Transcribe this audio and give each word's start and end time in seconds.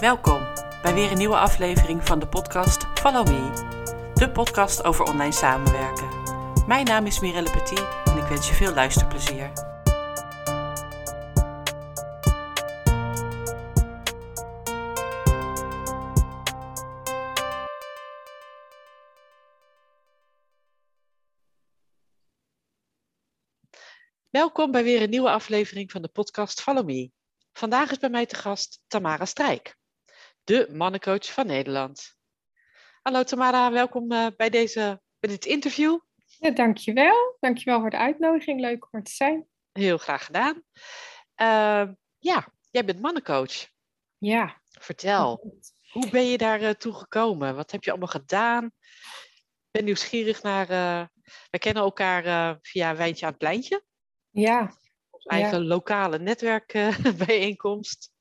Welkom 0.00 0.46
bij 0.82 0.94
weer 0.94 1.10
een 1.10 1.18
nieuwe 1.18 1.36
aflevering 1.36 2.06
van 2.06 2.18
de 2.18 2.28
podcast 2.28 2.86
Follow 2.94 3.26
Me, 3.26 4.12
de 4.14 4.30
podcast 4.30 4.84
over 4.84 5.04
online 5.04 5.32
samenwerken. 5.32 6.08
Mijn 6.66 6.84
naam 6.84 7.06
is 7.06 7.20
Mirelle 7.20 7.50
Petit 7.50 7.86
en 8.04 8.16
ik 8.16 8.28
wens 8.28 8.48
je 8.48 8.54
veel 8.54 8.74
luisterplezier. 8.74 9.52
Welkom 24.30 24.70
bij 24.70 24.82
weer 24.82 25.02
een 25.02 25.10
nieuwe 25.10 25.30
aflevering 25.30 25.90
van 25.90 26.02
de 26.02 26.08
podcast 26.08 26.60
Follow 26.60 26.86
Me. 26.86 27.10
Vandaag 27.52 27.90
is 27.90 27.98
bij 27.98 28.10
mij 28.10 28.26
te 28.26 28.34
gast 28.34 28.82
Tamara 28.86 29.24
Strijk, 29.24 29.76
de 30.46 30.68
mannencoach 30.72 31.32
van 31.32 31.46
Nederland. 31.46 32.16
Hallo 33.02 33.22
Tamara, 33.22 33.72
welkom 33.72 34.12
eh, 34.12 34.26
bij, 34.36 34.50
deze, 34.50 35.02
bij 35.18 35.30
dit 35.30 35.44
interview. 35.44 35.98
Ja, 36.38 36.50
dankjewel. 36.50 37.36
Dankjewel 37.40 37.80
voor 37.80 37.90
de 37.90 37.96
uitnodiging. 37.96 38.60
Leuk 38.60 38.84
om 38.84 38.98
er 38.98 39.02
te 39.02 39.10
zijn. 39.10 39.46
Heel 39.72 39.98
graag 39.98 40.24
gedaan. 40.24 40.62
Uh, 41.36 41.88
ja, 42.18 42.48
jij 42.70 42.84
bent 42.84 43.00
mannencoach. 43.00 43.68
Ja. 44.18 44.60
Vertel, 44.70 45.56
hoe 45.90 46.10
ben 46.10 46.26
je 46.26 46.38
daar 46.38 46.62
uh, 46.62 46.70
toe 46.70 46.94
gekomen? 46.94 47.56
Wat 47.56 47.70
heb 47.70 47.84
je 47.84 47.90
allemaal 47.90 48.08
gedaan? 48.08 48.64
Ik 48.64 49.70
ben 49.70 49.84
nieuwsgierig 49.84 50.42
naar... 50.42 50.70
Uh, 50.70 51.06
we 51.50 51.58
kennen 51.58 51.82
elkaar 51.82 52.58
via 52.62 52.96
Wijntje 52.96 53.24
aan 53.24 53.30
het 53.30 53.40
Pleintje. 53.40 53.84
Ja. 54.30 54.76
Ons 55.10 55.24
eigen 55.24 55.66
lokale 55.66 56.18
netwerkbijeenkomst. 56.18 58.14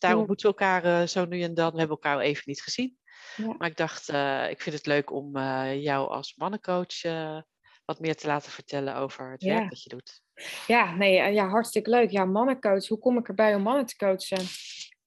Dus 0.00 0.08
daar 0.08 0.18
ontmoeten 0.18 0.50
we 0.50 0.56
elkaar 0.56 1.08
zo 1.08 1.24
nu 1.24 1.42
en 1.42 1.54
dan. 1.54 1.72
We 1.72 1.78
hebben 1.78 1.98
elkaar 2.02 2.20
even 2.20 2.42
niet 2.46 2.62
gezien. 2.62 2.96
Ja. 3.36 3.54
Maar 3.58 3.68
ik 3.68 3.76
dacht, 3.76 4.10
uh, 4.10 4.50
ik 4.50 4.62
vind 4.62 4.76
het 4.76 4.86
leuk 4.86 5.12
om 5.12 5.36
uh, 5.36 5.82
jou 5.82 6.08
als 6.08 6.34
mannencoach 6.36 7.04
uh, 7.04 7.40
wat 7.84 8.00
meer 8.00 8.16
te 8.16 8.26
laten 8.26 8.52
vertellen 8.52 8.96
over 8.96 9.30
het 9.30 9.42
ja. 9.42 9.54
werk 9.54 9.70
dat 9.70 9.82
je 9.82 9.88
doet. 9.88 10.22
Ja, 10.66 10.94
nee, 10.94 11.32
ja, 11.32 11.48
hartstikke 11.48 11.90
leuk. 11.90 12.10
Ja, 12.10 12.24
mannencoach. 12.24 12.88
Hoe 12.88 12.98
kom 12.98 13.18
ik 13.18 13.28
erbij 13.28 13.54
om 13.54 13.62
mannen 13.62 13.86
te 13.86 13.96
coachen? 13.96 14.46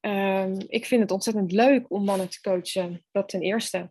Um, 0.02 0.56
ik 0.68 0.86
vind 0.86 1.02
het 1.02 1.12
ontzettend 1.12 1.52
leuk 1.52 1.92
om 1.92 2.04
mannen 2.04 2.30
te 2.30 2.42
coachen. 2.42 3.06
Dat 3.12 3.30
ten 3.30 3.42
eerste. 3.42 3.90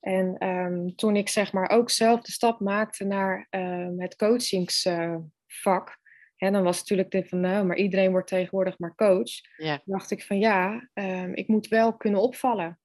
En 0.00 0.46
um, 0.46 0.94
toen 0.96 1.16
ik 1.16 1.28
zeg 1.28 1.52
maar 1.52 1.70
ook 1.70 1.90
zelf 1.90 2.20
de 2.20 2.32
stap 2.32 2.60
maakte 2.60 3.04
naar 3.04 3.46
um, 3.50 4.00
het 4.00 4.16
coachingsvak. 4.16 5.98
En 6.38 6.52
dan 6.52 6.62
was 6.62 6.78
natuurlijk 6.78 7.10
dit 7.10 7.28
van, 7.28 7.40
nou, 7.40 7.66
maar 7.66 7.76
iedereen 7.76 8.10
wordt 8.10 8.28
tegenwoordig 8.28 8.78
maar 8.78 8.94
coach. 8.94 9.30
Ja. 9.56 9.82
dacht 9.84 10.10
ik 10.10 10.22
van, 10.22 10.38
ja, 10.38 10.88
ik 11.32 11.48
moet 11.48 11.68
wel 11.68 11.96
kunnen 11.96 12.20
opvallen 12.20 12.78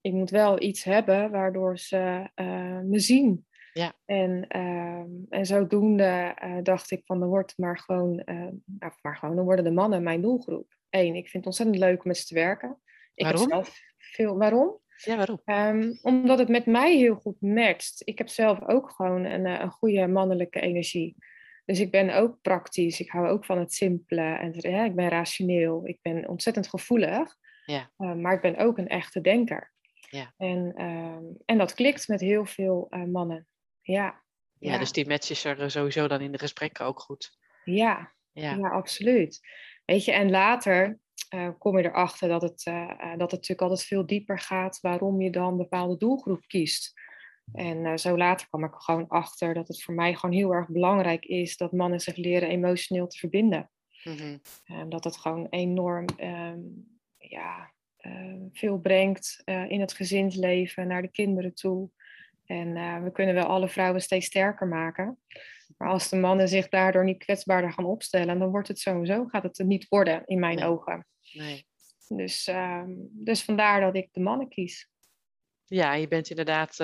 ik 0.00 0.12
moet 0.12 0.30
wel 0.30 0.62
iets 0.62 0.84
hebben 0.84 1.30
waardoor 1.30 1.78
ze 1.78 2.30
uh, 2.36 2.80
me 2.80 2.98
zien. 2.98 3.46
Ja. 3.72 3.92
En, 4.04 4.46
uh, 4.56 5.38
en 5.38 5.46
zodoende 5.46 6.36
uh, 6.44 6.56
dacht 6.62 6.90
ik 6.90 7.02
van, 7.04 7.20
dan 7.20 7.28
wordt 7.28 7.58
maar 7.58 7.78
gewoon, 7.78 8.22
nou, 8.24 8.92
maar 9.02 9.16
gewoon, 9.16 9.36
dan 9.36 9.44
worden 9.44 9.64
de 9.64 9.70
mannen 9.70 10.02
mijn 10.02 10.20
doelgroep. 10.20 10.76
Eén, 10.90 11.14
ik 11.14 11.28
vind 11.28 11.32
het 11.32 11.46
ontzettend 11.46 11.78
leuk 11.78 12.02
om 12.02 12.08
met 12.08 12.16
ze 12.16 12.26
te 12.26 12.34
werken. 12.34 12.78
Ik 13.14 13.24
waarom? 13.24 13.40
Heb 13.40 13.50
zelf 13.50 13.80
veel, 13.98 14.38
waarom? 14.38 14.80
Ja, 14.96 15.16
waarom? 15.16 15.40
Um, 15.44 15.98
omdat 16.02 16.38
het 16.38 16.48
met 16.48 16.66
mij 16.66 16.96
heel 16.96 17.14
goed 17.14 17.40
matcht. 17.40 18.02
Ik 18.04 18.18
heb 18.18 18.28
zelf 18.28 18.68
ook 18.68 18.90
gewoon 18.90 19.24
een, 19.24 19.44
een 19.44 19.70
goede 19.70 20.06
mannelijke 20.06 20.60
energie. 20.60 21.16
Dus 21.68 21.80
ik 21.80 21.90
ben 21.90 22.14
ook 22.14 22.40
praktisch. 22.42 23.00
Ik 23.00 23.10
hou 23.10 23.28
ook 23.28 23.44
van 23.44 23.58
het 23.58 23.74
simpele. 23.74 24.22
En 24.22 24.54
ja, 24.56 24.84
ik 24.84 24.94
ben 24.94 25.08
rationeel. 25.08 25.86
Ik 25.86 25.98
ben 26.02 26.28
ontzettend 26.28 26.68
gevoelig. 26.68 27.36
Ja. 27.64 27.90
maar 27.96 28.34
ik 28.34 28.40
ben 28.40 28.56
ook 28.56 28.78
een 28.78 28.88
echte 28.88 29.20
denker. 29.20 29.72
Ja. 30.10 30.34
En, 30.36 30.82
um, 30.82 31.36
en 31.44 31.58
dat 31.58 31.74
klikt 31.74 32.08
met 32.08 32.20
heel 32.20 32.46
veel 32.46 32.86
uh, 32.90 33.04
mannen. 33.04 33.46
Ja. 33.80 34.22
ja. 34.58 34.72
Ja, 34.72 34.78
dus 34.78 34.92
die 34.92 35.08
match 35.08 35.30
is 35.30 35.44
er 35.44 35.70
sowieso 35.70 36.08
dan 36.08 36.20
in 36.20 36.32
de 36.32 36.38
gesprekken 36.38 36.86
ook 36.86 37.00
goed. 37.00 37.38
Ja, 37.64 38.12
ja. 38.32 38.54
ja 38.54 38.68
absoluut. 38.68 39.40
Weet 39.84 40.04
je, 40.04 40.12
en 40.12 40.30
later 40.30 40.98
uh, 41.34 41.48
kom 41.58 41.78
je 41.78 41.84
erachter 41.84 42.28
dat 42.28 42.42
het, 42.42 42.62
dat 42.98 43.20
het 43.20 43.30
natuurlijk 43.30 43.62
altijd 43.62 43.82
veel 43.82 44.06
dieper 44.06 44.38
gaat 44.38 44.80
waarom 44.80 45.20
je 45.20 45.30
dan 45.30 45.48
een 45.48 45.56
bepaalde 45.56 45.96
doelgroep 45.96 46.46
kiest. 46.46 46.92
En 47.52 47.98
zo 47.98 48.16
later 48.16 48.48
kwam 48.48 48.64
ik 48.64 48.74
er 48.74 48.80
gewoon 48.80 49.08
achter 49.08 49.54
dat 49.54 49.68
het 49.68 49.82
voor 49.82 49.94
mij 49.94 50.14
gewoon 50.14 50.36
heel 50.36 50.52
erg 50.52 50.68
belangrijk 50.68 51.24
is 51.24 51.56
dat 51.56 51.72
mannen 51.72 52.00
zich 52.00 52.16
leren 52.16 52.48
emotioneel 52.48 53.06
te 53.06 53.18
verbinden. 53.18 53.70
En 54.64 54.88
dat 54.88 55.04
het 55.04 55.16
gewoon 55.16 55.46
enorm 55.50 56.04
um, 56.20 56.98
ja, 57.18 57.72
uh, 58.00 58.34
veel 58.52 58.78
brengt 58.78 59.42
uh, 59.44 59.70
in 59.70 59.80
het 59.80 59.92
gezinsleven, 59.92 60.86
naar 60.86 61.02
de 61.02 61.10
kinderen 61.10 61.54
toe. 61.54 61.90
En 62.46 63.02
we 63.04 63.12
kunnen 63.12 63.34
wel 63.34 63.46
alle 63.46 63.68
vrouwen 63.68 64.02
steeds 64.02 64.26
sterker 64.26 64.66
maken. 64.66 65.18
Maar 65.76 65.88
als 65.88 66.08
de 66.08 66.16
mannen 66.16 66.48
zich 66.48 66.68
daardoor 66.68 67.04
niet 67.04 67.24
kwetsbaarder 67.24 67.72
gaan 67.72 67.84
opstellen, 67.84 68.38
dan 68.38 68.50
wordt 68.50 68.68
het 68.68 68.78
sowieso, 68.78 69.26
gaat 69.26 69.42
het 69.42 69.58
er 69.58 69.64
niet 69.64 69.88
worden 69.88 70.22
in 70.26 70.38
mijn 70.38 70.56
nee. 70.56 70.64
ogen. 70.64 71.06
Nee. 71.32 71.66
Dus, 72.08 72.50
dus 73.10 73.44
vandaar 73.44 73.80
dat 73.80 73.96
ik 73.96 74.08
de 74.12 74.20
mannen 74.20 74.48
kies. 74.48 74.90
Ja, 75.68 75.94
je 75.94 76.08
bent 76.08 76.30
inderdaad 76.30 76.76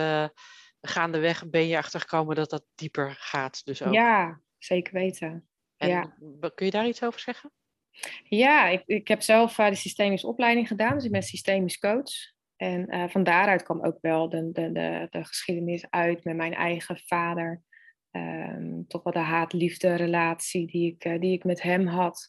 gaandeweg 0.80 1.50
ben 1.50 1.66
je 1.66 1.76
achtergekomen 1.76 2.36
dat 2.36 2.50
dat 2.50 2.64
dieper 2.74 3.16
gaat. 3.18 3.64
Dus 3.64 3.82
ook. 3.82 3.92
Ja, 3.92 4.40
zeker 4.58 4.92
weten. 4.92 5.48
En 5.76 5.88
ja. 5.88 6.14
kun 6.54 6.66
je 6.66 6.72
daar 6.72 6.86
iets 6.86 7.02
over 7.02 7.20
zeggen? 7.20 7.52
Ja, 8.22 8.68
ik, 8.68 8.82
ik 8.86 9.08
heb 9.08 9.22
zelf 9.22 9.58
uh, 9.58 9.68
de 9.68 9.74
systemische 9.74 10.26
opleiding 10.26 10.68
gedaan, 10.68 10.94
dus 10.94 11.04
ik 11.04 11.10
ben 11.10 11.22
systemisch 11.22 11.78
coach. 11.78 12.32
En 12.56 12.94
uh, 12.94 13.08
van 13.08 13.22
daaruit 13.22 13.62
kwam 13.62 13.84
ook 13.84 13.98
wel 14.00 14.28
de, 14.28 14.50
de, 14.52 14.72
de, 14.72 15.06
de, 15.10 15.24
geschiedenis 15.24 15.86
uit 15.90 16.24
met 16.24 16.36
mijn 16.36 16.54
eigen 16.54 16.98
vader. 16.98 17.62
Um, 18.10 18.84
toch 18.88 19.02
wel 19.02 19.12
de 19.12 19.18
haat-liefde 19.18 19.94
relatie 19.94 20.66
die 20.66 20.92
ik, 20.92 21.20
die 21.20 21.32
ik 21.32 21.44
met 21.44 21.62
hem 21.62 21.86
had. 21.86 22.28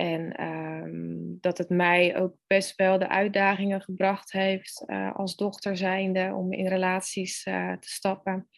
En 0.00 0.44
um, 0.44 1.38
dat 1.40 1.58
het 1.58 1.68
mij 1.68 2.16
ook 2.16 2.36
best 2.46 2.76
wel 2.76 2.98
de 2.98 3.08
uitdagingen 3.08 3.80
gebracht 3.80 4.32
heeft 4.32 4.84
als 5.12 5.36
dochter 5.36 5.76
zijnde 5.76 6.32
om 6.34 6.52
in 6.52 6.66
relaties 6.66 7.42
te 7.42 7.76
stappen. 7.80 8.48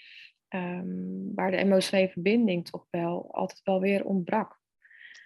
Um, 0.54 1.34
waar 1.34 1.50
de 1.50 1.56
emotionele 1.56 2.08
verbinding 2.08 2.68
toch 2.68 2.86
wel 2.90 3.34
altijd 3.34 3.60
wel 3.62 3.80
weer 3.80 4.04
ontbrak. 4.04 4.60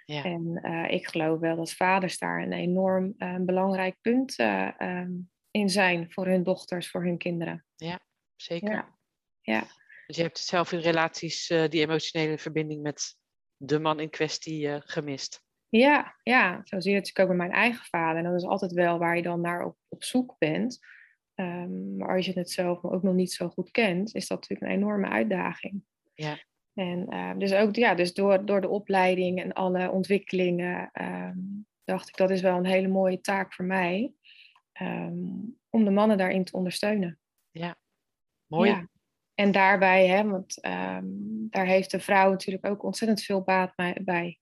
Ja. 0.05 0.25
En 0.25 0.61
uh, 0.63 0.91
ik 0.91 1.07
geloof 1.07 1.41
wel 1.41 1.57
dat 1.57 1.73
vaders 1.73 2.19
daar 2.19 2.43
een 2.43 2.53
enorm 2.53 3.15
belangrijk 3.41 3.97
punt 4.01 4.39
um, 4.79 5.31
in 5.51 5.69
zijn 5.69 6.13
voor 6.13 6.27
hun 6.27 6.43
dochters, 6.43 6.91
voor 6.91 7.05
hun 7.05 7.19
kinderen. 7.19 7.65
Ja, 7.77 8.01
zeker. 8.37 8.71
Ja. 8.71 8.99
ja. 9.41 9.61
Dus 10.07 10.17
je 10.17 10.23
hebt 10.23 10.39
zelf 10.39 10.73
in 10.73 10.79
relaties 10.79 11.47
die 11.47 11.81
emotionele 11.81 12.39
verbinding 12.39 12.83
met 12.83 13.17
de 13.57 13.79
man 13.79 14.01
in 14.01 14.11
kwestie 14.11 14.81
gemist. 14.81 15.45
Ja, 15.77 16.17
ja, 16.23 16.61
zo 16.65 16.81
zie 16.81 16.91
je 16.91 16.97
het 16.97 17.07
natuurlijk 17.07 17.19
ook 17.19 17.37
bij 17.37 17.47
mijn 17.47 17.61
eigen 17.61 17.85
vader. 17.85 18.17
En 18.17 18.31
dat 18.31 18.41
is 18.41 18.49
altijd 18.49 18.73
wel 18.73 18.99
waar 18.99 19.17
je 19.17 19.23
dan 19.23 19.41
naar 19.41 19.65
op, 19.65 19.77
op 19.89 20.05
zoek 20.05 20.35
bent. 20.39 20.79
Um, 21.35 21.97
maar 21.97 22.17
als 22.17 22.27
je 22.27 22.33
het 22.33 22.51
zelf 22.51 22.85
ook 22.85 23.03
nog 23.03 23.15
niet 23.15 23.33
zo 23.33 23.49
goed 23.49 23.71
kent, 23.71 24.15
is 24.15 24.27
dat 24.29 24.41
natuurlijk 24.41 24.71
een 24.71 24.77
enorme 24.77 25.09
uitdaging. 25.09 25.83
Ja. 26.15 26.39
En 26.75 27.07
uh, 27.11 27.33
dus 27.39 27.55
ook 27.55 27.75
ja, 27.75 27.95
dus 27.95 28.15
door, 28.15 28.47
door 28.47 28.61
de 28.61 28.69
opleiding 28.69 29.43
en 29.43 29.53
alle 29.53 29.91
ontwikkelingen 29.91 30.91
um, 30.93 31.67
dacht 31.85 32.09
ik 32.09 32.17
dat 32.17 32.31
is 32.31 32.41
wel 32.41 32.57
een 32.57 32.67
hele 32.67 32.89
mooie 32.89 33.21
taak 33.21 33.55
voor 33.55 33.65
mij. 33.65 34.13
Um, 34.81 35.59
om 35.71 35.85
de 35.85 35.91
mannen 35.91 36.19
daarin 36.19 36.45
te 36.45 36.57
ondersteunen. 36.57 37.19
Ja, 37.51 37.77
mooi. 38.47 38.71
Ja. 38.71 38.89
En 39.35 39.53
daarbij, 39.53 40.07
hè, 40.07 40.25
want 40.29 40.59
daar 41.51 41.67
heeft 41.67 41.91
de 41.91 42.01
vrouw 42.01 42.31
natuurlijk 42.31 42.67
ook 42.67 42.83
ontzettend 42.83 43.23
veel 43.23 43.43
baat 43.43 43.75
bij. 44.05 44.39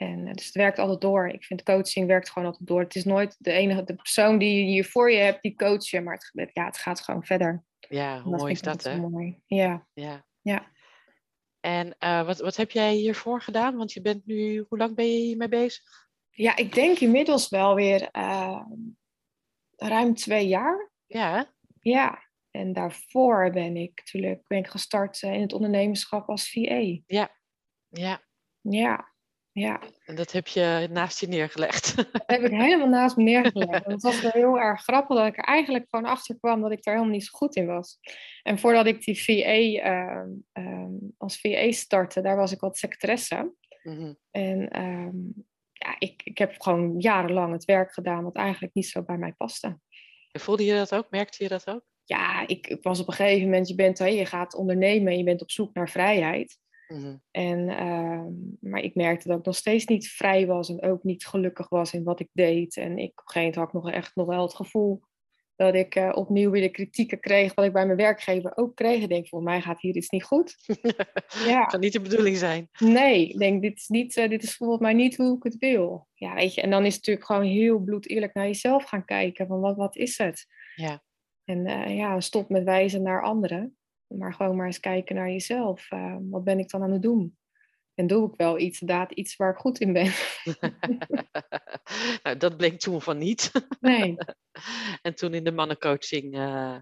En 0.00 0.24
dus 0.24 0.44
het 0.44 0.54
werkt 0.54 0.78
altijd 0.78 1.00
door. 1.00 1.28
Ik 1.28 1.44
vind 1.44 1.62
coaching 1.62 2.06
werkt 2.06 2.30
gewoon 2.30 2.48
altijd 2.48 2.68
door. 2.68 2.80
Het 2.80 2.94
is 2.94 3.04
nooit 3.04 3.36
de 3.38 3.50
enige 3.50 3.84
de 3.84 3.94
persoon 3.94 4.38
die 4.38 4.66
je 4.66 4.84
voor 4.84 5.10
je 5.10 5.18
hebt, 5.18 5.42
die 5.42 5.54
coach 5.54 5.90
je, 5.90 6.00
maar 6.00 6.30
het, 6.32 6.50
ja, 6.52 6.64
het 6.64 6.78
gaat 6.78 7.00
gewoon 7.00 7.24
verder. 7.24 7.64
Ja, 7.88 8.20
hoe 8.20 8.36
mooi 8.36 8.52
is 8.52 8.62
dat, 8.62 8.84
hè? 8.84 8.96
Mooi. 8.96 9.40
Ja. 9.46 9.86
ja. 9.92 10.24
ja. 10.40 10.70
En 11.60 11.96
uh, 11.98 12.26
wat, 12.26 12.38
wat 12.38 12.56
heb 12.56 12.70
jij 12.70 12.94
hiervoor 12.94 13.42
gedaan? 13.42 13.76
Want 13.76 13.92
je 13.92 14.00
bent 14.00 14.26
nu, 14.26 14.64
hoe 14.68 14.78
lang 14.78 14.94
ben 14.94 15.12
je 15.12 15.18
hiermee 15.18 15.48
bezig? 15.48 16.08
Ja, 16.30 16.56
ik 16.56 16.74
denk 16.74 16.98
inmiddels 16.98 17.48
wel 17.48 17.74
weer 17.74 18.08
uh, 18.12 18.64
ruim 19.76 20.14
twee 20.14 20.48
jaar. 20.48 20.90
Ja. 21.06 21.52
Ja, 21.80 22.22
en 22.50 22.72
daarvoor 22.72 23.50
ben 23.50 23.76
ik 23.76 23.92
natuurlijk 23.96 24.42
ben 24.46 24.58
ik 24.58 24.68
gestart 24.68 25.22
in 25.22 25.40
het 25.40 25.52
ondernemerschap 25.52 26.28
als 26.28 26.50
VA. 26.50 26.98
Ja, 27.06 27.36
ja. 27.88 28.28
Ja, 28.60 29.09
ja. 29.52 29.80
En 30.04 30.14
dat 30.14 30.32
heb 30.32 30.46
je 30.46 30.88
naast 30.90 31.20
je 31.20 31.26
neergelegd. 31.26 31.96
Dat 31.96 32.22
heb 32.26 32.42
ik 32.42 32.50
helemaal 32.50 32.88
naast 32.88 33.16
me 33.16 33.22
neergelegd. 33.22 33.84
En 33.84 33.92
het 33.92 34.02
was 34.02 34.20
wel 34.20 34.30
heel 34.30 34.58
erg 34.58 34.82
grappig 34.82 35.16
dat 35.16 35.26
ik 35.26 35.38
er 35.38 35.44
eigenlijk 35.44 35.86
gewoon 35.90 36.10
achter 36.10 36.38
kwam 36.38 36.60
dat 36.60 36.70
ik 36.70 36.82
daar 36.82 36.94
helemaal 36.94 37.16
niet 37.16 37.24
zo 37.24 37.38
goed 37.38 37.56
in 37.56 37.66
was. 37.66 37.98
En 38.42 38.58
voordat 38.58 38.86
ik 38.86 39.04
die 39.04 39.22
VA 39.22 39.58
uh, 39.58 40.22
um, 40.52 41.14
als 41.16 41.40
VA 41.40 41.70
startte, 41.70 42.20
daar 42.20 42.36
was 42.36 42.52
ik 42.52 42.60
wat 42.60 42.78
secretaresse. 42.78 43.54
Mm-hmm. 43.82 44.18
En 44.30 44.80
um, 44.82 45.46
ja, 45.72 45.96
ik, 45.98 46.22
ik 46.24 46.38
heb 46.38 46.60
gewoon 46.60 46.98
jarenlang 46.98 47.52
het 47.52 47.64
werk 47.64 47.92
gedaan 47.92 48.24
wat 48.24 48.36
eigenlijk 48.36 48.74
niet 48.74 48.86
zo 48.86 49.02
bij 49.02 49.16
mij 49.16 49.32
paste. 49.32 49.78
En 50.30 50.40
voelde 50.40 50.64
je 50.64 50.74
dat 50.74 50.94
ook? 50.94 51.10
Merkte 51.10 51.42
je 51.42 51.48
dat 51.48 51.68
ook? 51.68 51.84
Ja, 52.04 52.46
ik, 52.46 52.66
ik 52.66 52.82
was 52.82 53.00
op 53.00 53.08
een 53.08 53.14
gegeven 53.14 53.44
moment, 53.44 53.68
je, 53.68 53.74
bent, 53.74 53.98
je 53.98 54.26
gaat 54.26 54.54
ondernemen 54.54 55.12
en 55.12 55.18
je 55.18 55.24
bent 55.24 55.42
op 55.42 55.50
zoek 55.50 55.74
naar 55.74 55.88
vrijheid. 55.88 56.58
Mhm. 56.92 57.16
En, 57.30 57.68
ehm, 57.68 58.32
maar 58.60 58.80
ik 58.80 58.94
merkte 58.94 59.28
dat 59.28 59.38
ik 59.38 59.44
nog 59.44 59.56
steeds 59.56 59.84
niet 59.84 60.08
vrij 60.08 60.46
was 60.46 60.68
en 60.68 60.82
ook 60.82 61.02
niet 61.02 61.26
gelukkig 61.26 61.68
was 61.68 61.92
in 61.92 62.04
wat 62.04 62.20
ik 62.20 62.28
deed. 62.32 62.76
En 62.76 62.98
ik, 62.98 63.10
op 63.20 63.26
een 63.26 63.32
gegeven 63.32 63.40
moment 63.40 63.54
had 63.54 63.66
ik 63.66 63.72
nog 63.72 63.90
echt 63.90 64.14
nog 64.14 64.26
wel 64.26 64.42
het 64.42 64.54
gevoel 64.54 65.00
dat 65.56 65.74
ik 65.74 65.96
uh, 65.96 66.10
opnieuw 66.14 66.50
weer 66.50 66.62
de 66.62 66.70
kritieken 66.70 67.20
kreeg 67.20 67.54
wat 67.54 67.64
ik 67.64 67.72
bij 67.72 67.86
mijn 67.86 67.98
werkgever 67.98 68.56
ook 68.56 68.76
kreeg. 68.76 69.02
Ik 69.02 69.08
denk, 69.08 69.28
voor 69.28 69.42
mij 69.42 69.60
gaat 69.60 69.80
hier 69.80 69.96
iets 69.96 70.10
niet 70.10 70.24
goed. 70.24 70.56
ja. 71.46 71.64
kan 71.64 71.80
niet 71.80 71.92
de 71.92 72.00
bedoeling 72.00 72.36
zijn. 72.36 72.68
Nee, 72.78 73.28
ik 73.28 73.38
denk, 73.38 73.62
dit 73.62 73.76
is, 73.76 73.88
niet, 73.88 74.16
uh, 74.16 74.28
dit 74.28 74.42
is 74.42 74.56
volgens 74.56 74.80
mij 74.80 74.92
niet 74.92 75.16
hoe 75.16 75.36
ik 75.36 75.42
het 75.42 75.56
wil. 75.56 76.08
Ja, 76.14 76.34
weet 76.34 76.54
je, 76.54 76.60
en 76.60 76.70
dan 76.70 76.84
is 76.84 76.94
het 76.94 77.06
natuurlijk 77.06 77.26
gewoon 77.26 77.50
heel 77.50 77.78
bloed 77.78 78.08
eerlijk 78.08 78.34
naar 78.34 78.46
jezelf 78.46 78.84
gaan 78.84 79.04
kijken. 79.04 79.46
Van 79.46 79.60
wat, 79.60 79.76
wat 79.76 79.96
is 79.96 80.18
het? 80.18 80.46
Ja. 80.74 81.02
En 81.44 81.66
uh, 81.66 81.96
ja, 81.96 82.20
stop 82.20 82.48
met 82.48 82.64
wijzen 82.64 83.02
naar 83.02 83.22
anderen. 83.22 83.76
Maar 84.18 84.34
gewoon 84.34 84.56
maar 84.56 84.66
eens 84.66 84.80
kijken 84.80 85.14
naar 85.14 85.30
jezelf. 85.30 85.88
wat 86.30 86.44
ben 86.44 86.58
ik 86.58 86.70
dan 86.70 86.82
aan 86.82 86.92
het 86.92 87.02
doen? 87.02 87.38
En 87.94 88.06
doe 88.06 88.28
ik 88.28 88.34
wel 88.36 88.58
iets, 88.58 88.80
inderdaad, 88.80 89.12
iets 89.12 89.36
waar 89.36 89.50
ik 89.50 89.58
goed 89.58 89.80
in 89.80 89.92
ben. 89.92 90.12
nou, 92.22 92.36
dat 92.36 92.56
bleek 92.56 92.80
toen 92.80 93.02
van 93.02 93.18
niet. 93.18 93.50
Nee. 93.80 94.16
en 95.02 95.14
toen 95.14 95.34
in 95.34 95.44
de 95.44 95.52
mannencoaching. 95.52 96.36
Uh... 96.36 96.76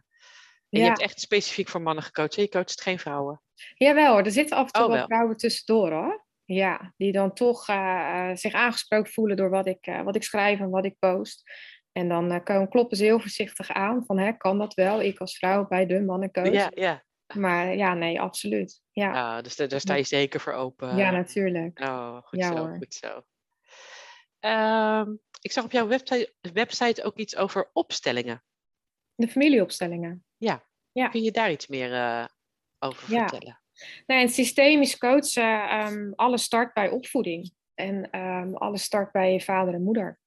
Je 0.69 0.81
hebt 0.81 1.01
echt 1.01 1.21
specifiek 1.21 1.69
voor 1.69 1.83
mannen 1.83 2.05
gecoacht. 2.05 2.35
Je 2.35 2.49
coacht 2.49 2.83
geen 2.83 2.99
vrouwen. 2.99 3.43
Jawel 3.75 4.13
hoor, 4.13 4.23
er 4.23 4.31
zitten 4.31 4.57
af 4.57 4.67
en 4.67 4.73
toe 4.73 4.83
oh, 4.85 4.93
wel 4.93 5.05
vrouwen 5.05 5.37
tussendoor 5.37 5.93
hoor. 5.93 6.27
Ja, 6.45 6.95
die 6.97 7.13
dan 7.13 7.33
toch 7.33 7.69
uh, 7.69 8.31
zich 8.35 8.53
aangesproken 8.53 9.13
voelen 9.13 9.37
door 9.37 9.51
wat 9.51 9.67
ik, 9.67 9.87
uh, 9.87 10.03
wat 10.03 10.17
ik 10.17 10.23
schrijf 10.23 10.61
en 10.61 10.71
wat 10.71 10.85
ik 10.85 10.97
post. 10.99 11.43
En 11.93 12.09
dan 12.09 12.43
kloppen 12.69 12.97
ze 12.97 13.05
heel 13.05 13.21
voorzichtig 13.21 13.71
aan 13.71 14.05
van, 14.07 14.19
hè, 14.19 14.33
kan 14.33 14.59
dat 14.59 14.75
wel? 14.75 15.03
Ik 15.03 15.19
als 15.19 15.39
vrouw 15.39 15.67
bij 15.67 15.87
de 15.87 16.01
mannencoach. 16.01 16.53
Ja, 16.53 16.71
ja. 16.75 17.05
Maar 17.35 17.77
ja, 17.77 17.95
nee, 17.95 18.21
absoluut. 18.21 18.83
Ja, 18.91 19.15
ja 19.15 19.43
dus 19.43 19.57
daar 19.57 19.81
sta 19.81 19.95
je 19.95 20.03
zeker 20.03 20.41
voor 20.41 20.53
open. 20.53 20.97
Ja, 20.97 21.11
natuurlijk. 21.11 21.81
Oh, 21.81 22.17
goed 22.23 22.45
zo, 22.45 22.67
goed 22.67 22.95
zo. 22.95 23.23
Ehm, 24.41 25.15
ik 25.41 25.53
zag 25.53 25.65
op 25.65 25.73
jouw 25.73 25.87
website, 25.87 26.35
website 26.53 27.05
ook 27.05 27.17
iets 27.17 27.37
over 27.37 27.71
opstellingen. 27.73 28.45
De 29.15 29.29
familieopstellingen. 29.29 30.25
Ja. 30.37 30.65
ja. 30.93 31.09
Kun 31.09 31.23
je 31.23 31.31
daar 31.31 31.51
iets 31.51 31.67
meer 31.67 31.91
uh, 31.91 32.25
over 32.79 33.13
ja. 33.13 33.29
vertellen? 33.29 33.61
Nee, 34.07 34.23
een 34.23 34.29
systemisch 34.29 34.99
coachen, 34.99 35.87
um, 35.87 36.13
alles 36.17 36.43
start 36.43 36.75
bij 36.75 36.91
opvoeding. 36.91 37.55
En 37.75 38.19
um, 38.19 38.55
alles 38.55 38.83
start 38.83 39.13
bij 39.13 39.33
je 39.33 39.41
vader 39.41 39.75
en 39.75 39.83
moeder. 39.83 40.21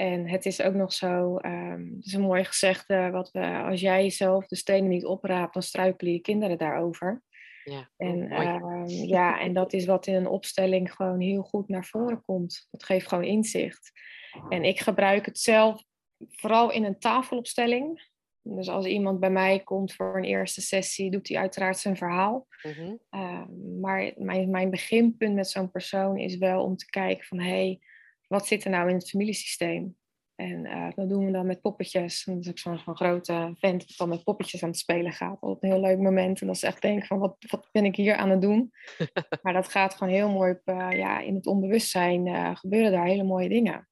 En 0.00 0.28
het 0.28 0.46
is 0.46 0.62
ook 0.62 0.74
nog 0.74 0.92
zo, 0.92 1.36
um, 1.36 1.92
het 1.96 2.06
is 2.06 2.12
een 2.12 2.20
mooi 2.20 2.44
gezegde, 2.44 3.10
wat 3.10 3.30
we, 3.30 3.40
als 3.40 3.80
jij 3.80 4.02
jezelf 4.02 4.46
de 4.46 4.56
stenen 4.56 4.88
niet 4.88 5.04
opraapt, 5.04 5.52
dan 5.52 5.62
struikelen 5.62 6.12
je 6.12 6.20
kinderen 6.20 6.58
daarover. 6.58 7.22
Ja, 7.64 7.90
en, 7.96 8.40
um, 8.40 8.86
ja, 8.86 9.40
en 9.40 9.52
dat 9.52 9.72
is 9.72 9.84
wat 9.84 10.06
in 10.06 10.14
een 10.14 10.26
opstelling 10.26 10.92
gewoon 10.92 11.20
heel 11.20 11.42
goed 11.42 11.68
naar 11.68 11.84
voren 11.84 12.22
komt. 12.22 12.68
Dat 12.70 12.84
geeft 12.84 13.08
gewoon 13.08 13.24
inzicht. 13.24 13.92
En 14.48 14.64
ik 14.64 14.80
gebruik 14.80 15.26
het 15.26 15.38
zelf 15.38 15.84
vooral 16.28 16.72
in 16.72 16.84
een 16.84 16.98
tafelopstelling. 16.98 18.08
Dus 18.42 18.68
als 18.68 18.86
iemand 18.86 19.20
bij 19.20 19.30
mij 19.30 19.60
komt 19.60 19.94
voor 19.94 20.16
een 20.16 20.24
eerste 20.24 20.60
sessie, 20.60 21.10
doet 21.10 21.28
hij 21.28 21.38
uiteraard 21.38 21.78
zijn 21.78 21.96
verhaal. 21.96 22.46
Mm 22.62 22.98
maar 23.80 24.12
mijn, 24.16 24.50
mijn 24.50 24.70
beginpunt 24.70 25.34
met 25.34 25.48
zo'n 25.48 25.70
persoon 25.70 26.18
is 26.18 26.36
wel 26.36 26.62
om 26.62 26.76
te 26.76 26.86
kijken 26.86 27.24
van... 27.24 27.40
Hey, 27.40 27.80
wat 28.30 28.46
zit 28.46 28.64
er 28.64 28.70
nou 28.70 28.88
in 28.88 28.94
het 28.94 29.08
familiesysteem? 29.08 29.96
En 30.34 30.64
uh, 30.64 30.88
dat 30.94 31.08
doen 31.08 31.24
we 31.24 31.32
dan 31.32 31.46
met 31.46 31.60
poppetjes. 31.60 32.26
En 32.26 32.34
dat 32.34 32.44
is 32.44 32.50
ook 32.50 32.58
zo'n 32.58 32.78
zo 32.78 32.94
grote 32.94 33.54
vent 33.58 33.88
dat 33.88 33.96
dan 33.96 34.08
met 34.08 34.24
poppetjes 34.24 34.62
aan 34.62 34.68
het 34.68 34.78
spelen 34.78 35.12
gaat. 35.12 35.40
Altijd 35.40 35.62
een 35.62 35.78
heel 35.78 35.88
leuk 35.88 35.98
moment. 35.98 36.40
En 36.40 36.46
dat 36.46 36.56
is 36.56 36.62
echt 36.62 36.82
denken 36.82 37.06
van, 37.06 37.18
wat, 37.18 37.36
wat 37.48 37.68
ben 37.72 37.84
ik 37.84 37.96
hier 37.96 38.14
aan 38.14 38.30
het 38.30 38.40
doen? 38.40 38.72
maar 39.42 39.52
dat 39.52 39.68
gaat 39.68 39.94
gewoon 39.94 40.12
heel 40.12 40.30
mooi 40.30 40.52
op, 40.52 40.60
uh, 40.64 40.90
ja, 40.90 41.20
in 41.20 41.34
het 41.34 41.46
onbewustzijn 41.46 42.26
uh, 42.26 42.56
gebeuren 42.56 42.92
daar 42.92 43.06
hele 43.06 43.24
mooie 43.24 43.48
dingen. 43.48 43.88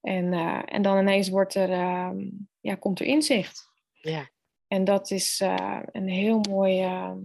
En, 0.00 0.32
en 0.64 0.82
dan 0.82 0.98
ineens 0.98 1.28
wordt 1.28 1.54
er, 1.54 1.70
ehm, 1.70 2.16
ja, 2.60 2.74
komt 2.74 3.00
er 3.00 3.06
inzicht. 3.06 3.70
Ja. 3.92 4.30
En 4.66 4.84
dat 4.84 5.10
is 5.10 5.42
een 5.92 6.08
heel 6.08 6.40
mooie, 6.50 7.16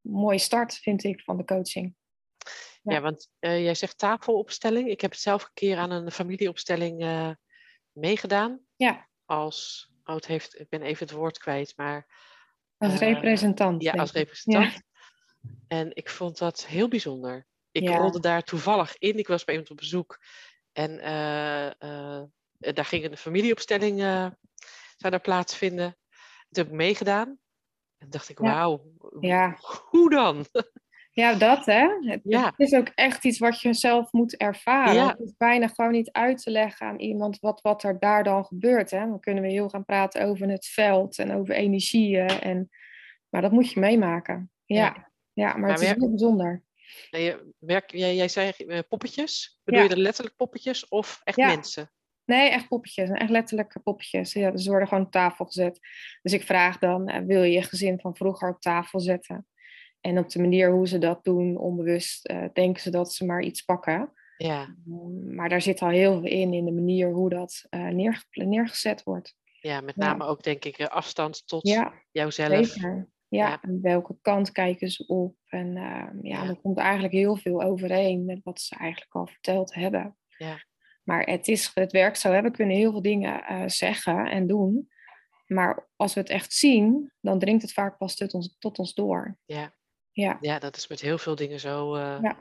mooie 0.00 0.38
start, 0.38 0.74
vind 0.74 1.04
ik, 1.04 1.20
van 1.20 1.36
de 1.36 1.44
coaching. 1.44 1.94
Ja, 2.82 3.00
want 3.00 3.28
uh, 3.40 3.62
jij 3.62 3.74
zegt 3.74 3.98
tafelopstelling. 3.98 4.88
Ik 4.88 5.00
heb 5.00 5.10
het 5.10 5.20
zelf 5.20 5.42
een 5.42 5.50
keer 5.54 5.78
aan 5.78 5.90
een 5.90 6.10
familieopstelling 6.10 7.02
uh, 7.02 7.30
meegedaan. 7.92 8.60
Ja. 8.76 9.08
Als, 9.24 9.90
oh, 10.04 10.14
het 10.14 10.26
heeft, 10.26 10.60
ik 10.60 10.68
ben 10.68 10.82
even 10.82 11.06
het 11.06 11.16
woord 11.16 11.38
kwijt, 11.38 11.72
maar... 11.76 12.06
Als 12.78 12.92
uh, 12.92 12.98
representant. 12.98 13.82
Ja, 13.82 13.92
als 13.92 14.12
representant. 14.12 14.72
Ja. 14.72 14.80
En 15.68 15.96
ik 15.96 16.08
vond 16.08 16.38
dat 16.38 16.66
heel 16.66 16.88
bijzonder. 16.88 17.46
Ik 17.70 17.82
ja. 17.82 17.96
rolde 17.96 18.20
daar 18.20 18.42
toevallig 18.42 18.98
in. 18.98 19.18
Ik 19.18 19.26
was 19.26 19.44
bij 19.44 19.54
iemand 19.54 19.72
op 19.72 19.76
bezoek. 19.76 20.18
En 20.72 20.96
daar 22.58 22.84
ging 22.84 23.04
een 23.04 23.16
familieopstelling 23.16 23.98
zou 24.96 25.10
daar 25.10 25.20
plaatsvinden. 25.20 25.96
Dat 26.48 26.56
heb 26.56 26.66
ik 26.66 26.72
meegedaan. 26.72 27.38
En 27.98 28.10
dacht 28.10 28.28
ik, 28.28 28.38
wauw, 28.38 28.92
ja. 29.20 29.58
hoe 29.90 30.10
dan? 30.10 30.46
Ja, 31.12 31.34
dat 31.34 31.66
hè. 31.66 31.88
Het, 32.00 32.20
het, 32.24 32.54
is 32.56 32.72
ook 32.72 32.88
echt 32.94 33.24
iets 33.24 33.38
wat 33.38 33.60
je 33.60 33.74
zelf 33.74 34.12
moet 34.12 34.36
ervaren. 34.36 34.94
Ja. 34.94 35.08
Het 35.08 35.20
is 35.20 35.36
bijna 35.36 35.68
gewoon 35.68 35.92
niet 35.92 36.10
uit 36.12 36.42
te 36.42 36.50
leggen 36.50 36.86
aan 36.86 36.98
iemand 36.98 37.38
wat, 37.40 37.60
wat 37.60 37.82
er 37.82 37.98
daar 37.98 38.24
dan 38.24 38.44
gebeurt. 38.44 38.90
Hè. 38.90 38.98
Dan 38.98 39.20
kunnen 39.20 39.42
we 39.42 39.50
heel 39.50 39.68
gaan 39.68 39.84
praten 39.84 40.24
over 40.24 40.48
het 40.48 40.66
veld 40.66 41.18
en 41.18 41.34
over 41.34 41.54
energieën. 41.54 42.28
En, 42.28 42.70
maar 43.28 43.42
dat 43.42 43.52
moet 43.52 43.72
je 43.72 43.80
meemaken. 43.80 44.50
Ja, 44.64 44.76
ja. 44.76 45.10
ja 45.32 45.56
maar, 45.56 45.70
het 45.70 45.80
is 45.80 45.92
heel 45.92 46.08
bijzonder. 46.08 46.62
werk, 47.58 47.90
jij, 47.90 48.14
jij 48.14 48.28
zei 48.28 48.50
eh, 48.50 48.78
poppetjes. 48.88 49.60
Bedoel 49.64 49.82
je 49.82 49.88
er 49.88 49.96
letterlijk 49.96 50.36
poppetjes 50.36 50.88
of 50.88 51.20
echt 51.24 51.36
mensen? 51.36 51.90
Nee, 52.24 52.50
echt 52.50 52.68
poppetjes. 52.68 53.10
Echt 53.10 53.30
letterlijke 53.30 53.80
poppetjes. 53.80 54.32
Ja, 54.32 54.50
dus 54.50 54.62
ze 54.62 54.70
worden 54.70 54.88
gewoon 54.88 55.04
op 55.04 55.10
tafel 55.10 55.44
gezet. 55.44 55.78
Dus 56.22 56.32
ik 56.32 56.42
vraag 56.42 56.78
dan, 56.78 57.08
eh, 57.08 57.20
wil 57.26 57.42
je 57.42 57.52
je 57.52 57.62
gezin 57.62 58.00
van 58.00 58.16
vroeger 58.16 58.48
op 58.48 58.60
tafel 58.60 59.00
zetten? 59.00 59.46
En 60.00 60.18
op 60.18 60.28
de 60.28 60.40
manier 60.40 60.70
hoe 60.70 60.88
ze 60.88 60.98
dat 60.98 61.24
doen, 61.24 61.56
onbewust, 61.56 62.30
uh, 62.30 62.44
denken 62.52 62.82
ze 62.82 62.90
dat 62.90 63.12
ze 63.12 63.26
maar 63.26 63.42
iets 63.42 63.62
pakken. 63.62 64.12
Ja. 64.36 64.76
Um, 64.88 65.34
maar 65.34 65.48
daar 65.48 65.62
zit 65.62 65.80
al 65.80 65.88
heel 65.88 66.12
veel 66.12 66.30
in, 66.30 66.52
in 66.52 66.64
de 66.64 66.72
manier 66.72 67.10
hoe 67.10 67.30
dat 67.30 67.66
uh, 67.70 67.88
neer, 67.88 68.24
neergezet 68.30 69.02
wordt. 69.02 69.34
Ja, 69.60 69.80
met 69.80 69.96
name 69.96 70.24
ook 70.24 70.42
denk 70.42 70.64
ik 70.64 70.80
afstand 70.80 71.46
tot 71.46 71.68
ja, 71.68 71.92
jouzelf. 72.10 72.66
Zeker. 72.66 73.08
Ja, 73.28 73.48
ja, 73.48 73.62
en 73.62 73.78
welke 73.82 74.16
kant 74.22 74.52
kijken 74.52 74.90
ze 74.90 75.06
op? 75.06 75.36
En 75.46 75.66
uh, 75.66 75.82
ja, 76.22 76.42
ja, 76.42 76.48
er 76.48 76.60
komt 76.60 76.78
eigenlijk 76.78 77.12
heel 77.12 77.36
veel 77.36 77.62
overeen 77.62 78.24
met 78.24 78.40
wat 78.42 78.60
ze 78.60 78.76
eigenlijk 78.76 79.14
al 79.14 79.26
verteld 79.26 79.74
hebben. 79.74 80.16
Ja. 80.36 80.64
Maar 81.04 81.22
het, 81.22 81.48
is, 81.48 81.70
het 81.74 81.92
werkt 81.92 82.18
zo, 82.18 82.32
hè? 82.32 82.42
we 82.42 82.50
kunnen 82.50 82.76
heel 82.76 82.90
veel 82.90 83.02
dingen 83.02 83.44
uh, 83.50 83.62
zeggen 83.66 84.26
en 84.26 84.46
doen. 84.46 84.88
Maar 85.46 85.88
als 85.96 86.14
we 86.14 86.20
het 86.20 86.28
echt 86.28 86.52
zien, 86.52 87.12
dan 87.20 87.38
dringt 87.38 87.62
het 87.62 87.72
vaak 87.72 87.98
pas 87.98 88.16
tot 88.16 88.34
ons, 88.34 88.56
tot 88.58 88.78
ons 88.78 88.94
door. 88.94 89.38
Ja. 89.44 89.74
Ja. 90.20 90.38
ja, 90.40 90.58
dat 90.58 90.76
is 90.76 90.88
met 90.88 91.00
heel 91.00 91.18
veel 91.18 91.34
dingen 91.34 91.60
zo 91.60 91.96
uh, 91.96 92.18
ja. 92.20 92.36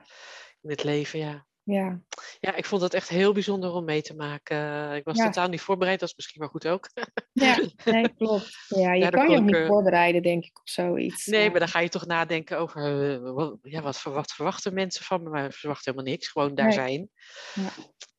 in 0.62 0.70
het 0.70 0.84
leven, 0.84 1.20
ja. 1.20 1.48
Ja. 1.64 2.02
ja, 2.40 2.56
ik 2.56 2.66
vond 2.66 2.82
het 2.82 2.94
echt 2.94 3.10
heel 3.10 3.34
bijzonder 3.34 3.72
om 3.72 3.86
mee 3.86 4.02
te 4.02 4.16
maken. 4.16 4.92
Ik 4.94 5.04
was 5.04 5.18
ja. 5.18 5.26
totaal 5.26 5.48
niet 5.48 5.62
voorbereid, 5.62 6.00
dat 6.00 6.10
is 6.10 6.16
misschien 6.16 6.42
maar 6.42 6.50
goed 6.50 6.68
ook. 6.68 6.90
Ja, 7.32 7.60
nee, 7.86 8.14
klopt. 8.14 8.66
Ja, 8.68 8.94
je 8.94 9.10
kan 9.10 9.30
je 9.30 9.38
ook 9.38 9.44
niet 9.44 9.56
uh... 9.56 9.68
voorbereiden, 9.68 10.22
denk 10.22 10.44
ik, 10.44 10.60
op 10.60 10.70
zoiets. 10.70 11.26
Nee, 11.26 11.50
maar 11.50 11.60
dan 11.60 11.68
ga 11.68 11.80
je 11.80 11.90
toch 11.90 12.06
nadenken 12.06 12.58
over 12.60 13.12
uh, 13.12 13.34
wat, 13.34 13.58
ja, 13.62 13.82
wat, 13.82 14.04
wat, 14.04 14.32
verwachten 14.32 14.74
mensen 14.74 15.06
van 15.06 15.24
me. 15.24 15.30
Maar 15.30 15.52
verwachten 15.52 15.92
helemaal 15.92 16.14
niks, 16.14 16.28
gewoon 16.28 16.56
daar 16.56 16.66
nee. 16.66 16.76
zijn. 16.76 17.10
Ja. 17.54 17.70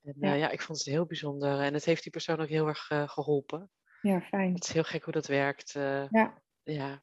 En 0.02 0.14
ja. 0.20 0.32
ja. 0.32 0.50
ik 0.50 0.62
vond 0.62 0.78
het 0.78 0.86
heel 0.86 1.06
bijzonder. 1.06 1.60
En 1.60 1.74
het 1.74 1.84
heeft 1.84 2.02
die 2.02 2.12
persoon 2.12 2.40
ook 2.40 2.48
heel 2.48 2.66
erg 2.66 2.86
geholpen. 3.06 3.70
Ja, 4.02 4.20
fijn. 4.20 4.54
Het 4.54 4.64
is 4.64 4.72
heel 4.72 4.84
gek 4.84 5.04
hoe 5.04 5.12
dat 5.12 5.26
werkt. 5.26 5.72
ja. 5.72 6.42
ja. 6.62 7.02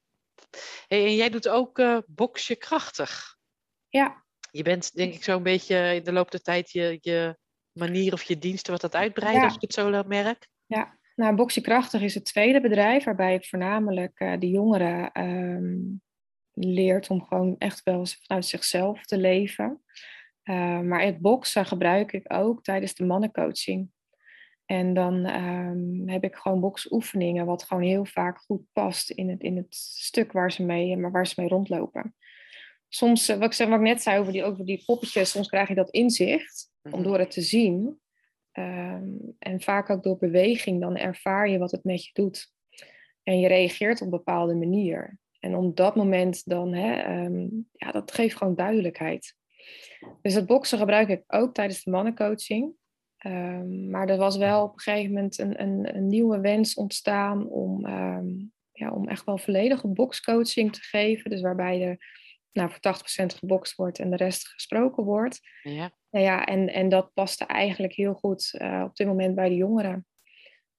Hey, 0.88 1.06
en 1.06 1.16
jij 1.16 1.30
doet 1.30 1.48
ook 1.48 1.80
uh, 1.80 1.98
boxje 2.06 2.56
krachtig. 2.56 3.38
Ja. 3.90 4.26
Je 4.52 4.64
bent 4.64 4.96
denk 4.96 5.14
ik 5.14 5.24
zo'n 5.24 5.44
beetje 5.44 5.96
in 5.96 6.04
de 6.04 6.12
loop 6.12 6.32
der 6.32 6.42
tijd 6.42 6.72
je, 6.72 6.98
je 7.02 7.38
manier 7.72 8.14
of 8.14 8.24
je 8.24 8.38
diensten 8.38 8.72
wat 8.72 8.82
dat 8.82 8.96
uitbreiden, 8.96 9.44
als 9.44 9.56
ik 9.56 9.62
het 9.62 9.74
zo 9.74 10.04
merk. 10.04 10.48
Ja, 10.66 10.98
nou 11.16 11.36
boxje 11.36 11.62
krachtig 11.62 12.02
is 12.02 12.14
het 12.14 12.26
tweede 12.26 12.62
bedrijf 12.62 13.04
waarbij 13.04 13.36
ik 13.36 13.46
voornamelijk 13.46 14.20
uh, 14.20 14.34
de 14.40 14.50
jongeren 14.50 15.22
um, 15.22 16.02
leert 16.54 17.10
om 17.10 17.24
gewoon 17.24 17.56
echt 17.58 17.84
wel 17.84 18.06
vanuit 18.06 18.46
zichzelf 18.46 19.06
te 19.06 19.18
leven. 19.18 19.82
Uh, 20.44 20.80
maar 20.80 21.02
het 21.02 21.20
boksen 21.20 21.66
gebruik 21.66 22.12
ik 22.12 22.34
ook 22.34 22.64
tijdens 22.64 22.94
de 22.94 23.06
mannencoaching. 23.06 23.92
En 24.68 24.94
dan 24.94 25.26
um, 25.26 26.10
heb 26.10 26.24
ik 26.24 26.36
gewoon 26.36 26.60
boksoefeningen, 26.60 27.46
wat 27.46 27.64
gewoon 27.64 27.84
heel 27.84 28.06
vaak 28.06 28.40
goed 28.40 28.62
past 28.74 29.10
in 29.10 29.30
het, 29.30 29.42
in 29.42 29.58
het 29.58 29.76
stuk 29.76 30.32
waar 30.32 30.52
ze, 30.52 30.64
mee, 30.64 30.98
maar 30.98 31.12
waar 31.12 31.28
ze 31.28 31.34
mee 31.38 31.50
rondlopen. 31.50 32.16
Soms, 32.88 33.30
eh, 33.30 33.38
wat 33.38 33.46
ik, 33.46 33.54
zeg, 33.54 33.68
wat 33.68 33.78
ik 33.78 33.86
net 33.86 34.02
zei 34.02 34.20
over 34.20 34.34
die, 34.34 34.44
over 34.44 34.66
die 34.66 34.84
poppetjes, 34.86 35.32
soms 35.32 35.48
krijg 35.48 35.68
je 35.68 35.76
dat 35.76 35.90
inzicht 35.90 36.72
om 36.82 36.92
mhm. 36.92 37.04
door 37.04 37.20
het 37.20 37.32
te 37.32 37.42
zien. 37.42 38.00
Ehm, 38.52 39.10
en 39.40 39.62
vaak 39.62 39.90
ook 39.90 40.04
door 40.04 40.18
beweging, 40.18 40.82
dan 40.82 40.98
ervaar 40.98 41.50
je 41.50 41.58
wat 41.58 41.72
het 41.72 41.84
met 41.84 42.06
je 42.06 42.10
doet. 42.14 42.52
En 43.24 43.40
je 43.40 43.48
reageert 43.48 44.02
op 44.02 44.06
een 44.06 44.18
bepaalde 44.18 44.56
manier. 44.56 45.20
En 45.40 45.56
op 45.56 45.76
dat 45.76 45.96
moment 45.96 46.46
dan, 46.46 46.74
hè, 46.74 46.94
ehm, 46.94 47.48
ja, 47.72 47.92
dat 47.92 48.12
geeft 48.12 48.36
gewoon 48.36 48.56
duidelijkheid. 48.56 49.36
Dus 50.22 50.34
het 50.34 50.46
boksen 50.46 50.78
gebruik 50.78 51.10
ik 51.10 51.24
ook 51.28 51.54
tijdens 51.54 51.84
de 51.84 51.92
mannencoaching. 51.92 52.74
Um, 53.28 53.90
maar 53.90 54.10
er 54.10 54.18
was 54.18 54.38
wel 54.38 54.64
op 54.64 54.74
een 54.74 54.80
gegeven 54.80 55.14
moment 55.14 55.40
een, 55.40 55.62
een, 55.62 55.96
een 55.96 56.08
nieuwe 56.08 56.40
wens 56.40 56.74
ontstaan 56.74 57.50
om, 57.50 57.88
ja, 58.72 58.92
om 58.92 59.08
echt 59.08 59.26
wel 59.26 59.38
volledige 59.38 59.88
bokscoaching 59.88 60.74
te 60.74 60.82
geven. 60.82 61.30
Dus 61.30 61.42
waarbij 61.42 61.82
er 61.82 61.98
nou, 62.58 62.72
voor 62.72 62.96
80% 63.34 63.38
gebokst 63.38 63.76
wordt 63.76 64.00
en 64.00 64.10
de 64.10 64.16
rest 64.16 64.48
gesproken 64.48 65.04
wordt. 65.04 65.40
Ja. 65.64 65.92
Nou 66.10 66.26
ja, 66.26 66.46
en, 66.46 66.74
en 66.74 66.90
dat 66.90 67.14
paste 67.14 67.46
eigenlijk 67.46 67.94
heel 67.94 68.14
goed 68.14 68.54
uh, 68.62 68.84
op 68.86 68.96
dit 68.96 69.08
moment 69.08 69.36
bij 69.36 69.50
de 69.50 69.56
jongeren. 69.56 70.06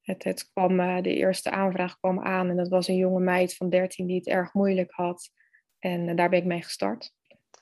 Het, 0.01 0.25
het 0.25 0.51
kwam, 0.53 0.81
uh, 0.81 1.03
de 1.03 1.15
eerste 1.15 1.51
aanvraag 1.51 1.99
kwam 1.99 2.21
aan 2.21 2.49
en 2.49 2.57
dat 2.57 2.69
was 2.69 2.89
een 2.89 2.97
jonge 2.97 3.21
meid 3.21 3.57
van 3.57 3.71
13 3.71 4.07
die 4.07 4.17
het 4.17 4.27
erg 4.27 4.53
moeilijk 4.53 4.93
had. 4.93 5.31
En 5.79 6.09
uh, 6.09 6.17
daar 6.17 6.29
ben 6.29 6.39
ik 6.39 6.45
mee 6.45 6.63
gestart. 6.63 7.13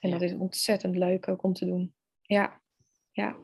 En 0.00 0.08
ja. 0.08 0.18
dat 0.18 0.22
is 0.22 0.34
ontzettend 0.34 0.96
leuk 0.96 1.28
ook 1.28 1.42
om 1.42 1.52
te 1.52 1.66
doen. 1.66 1.94
Ja, 2.22 2.60
ja. 3.12 3.36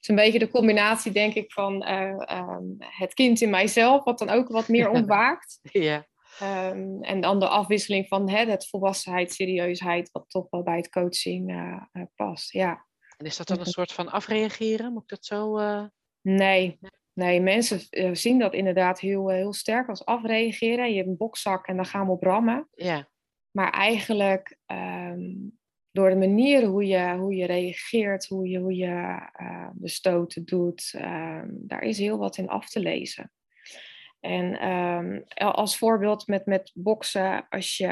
Het 0.00 0.08
is 0.08 0.16
een 0.16 0.24
beetje 0.24 0.38
de 0.38 0.50
combinatie, 0.50 1.12
denk 1.12 1.34
ik, 1.34 1.52
van 1.52 1.88
um, 2.32 2.76
het 2.78 3.14
kind 3.14 3.40
in 3.40 3.50
mijzelf, 3.50 4.04
wat 4.04 4.18
dan 4.18 4.30
ook 4.30 4.48
wat 4.48 4.68
meer 4.68 4.90
ontwaakt. 5.00 5.58
ja. 5.62 6.08
Um, 6.42 7.02
en 7.02 7.20
dan 7.20 7.40
de 7.40 7.48
afwisseling 7.48 8.08
van 8.08 8.30
hè, 8.30 8.44
het 8.44 8.68
volwassenheid, 8.68 9.32
serieusheid, 9.32 10.10
wat 10.10 10.24
toch 10.28 10.46
wel 10.50 10.62
bij 10.62 10.76
het 10.76 10.90
coaching 10.90 11.50
uh, 11.50 11.82
uh, 11.92 12.02
past. 12.14 12.52
Ja. 12.52 12.86
En 13.16 13.26
is 13.26 13.36
dat 13.36 13.46
dan 13.46 13.58
een 13.58 13.66
soort 13.66 13.92
van 13.92 14.08
afreageren? 14.08 14.92
Moet 14.92 15.02
ik 15.02 15.08
dat 15.08 15.24
zo. 15.24 15.58
Uh... 15.58 15.84
Nee. 16.22 16.78
nee, 17.12 17.40
mensen 17.40 17.80
zien 18.16 18.38
dat 18.38 18.54
inderdaad 18.54 19.00
heel, 19.00 19.28
heel 19.28 19.52
sterk 19.52 19.88
als 19.88 20.04
afreageren. 20.04 20.90
Je 20.90 20.96
hebt 20.96 21.08
een 21.08 21.16
bokzak 21.16 21.66
en 21.66 21.76
dan 21.76 21.86
gaan 21.86 22.06
we 22.06 22.12
op 22.12 22.22
rammen. 22.22 22.68
Ja. 22.70 23.08
Maar 23.50 23.70
eigenlijk 23.70 24.56
um, 24.66 25.59
door 25.92 26.10
de 26.10 26.16
manier 26.16 26.64
hoe 26.64 26.86
je, 26.86 27.16
hoe 27.16 27.34
je 27.34 27.46
reageert, 27.46 28.26
hoe 28.26 28.48
je, 28.48 28.58
hoe 28.58 28.76
je 28.76 29.18
de 29.74 29.88
stoten 29.88 30.44
doet, 30.44 30.94
um, 30.96 31.48
daar 31.52 31.82
is 31.82 31.98
heel 31.98 32.18
wat 32.18 32.36
in 32.36 32.48
af 32.48 32.68
te 32.68 32.80
lezen. 32.80 33.32
En 34.20 34.68
um, 34.68 35.24
als 35.36 35.78
voorbeeld 35.78 36.26
met, 36.26 36.46
met 36.46 36.70
boksen, 36.74 37.48
als 37.48 37.76
je, 37.76 37.88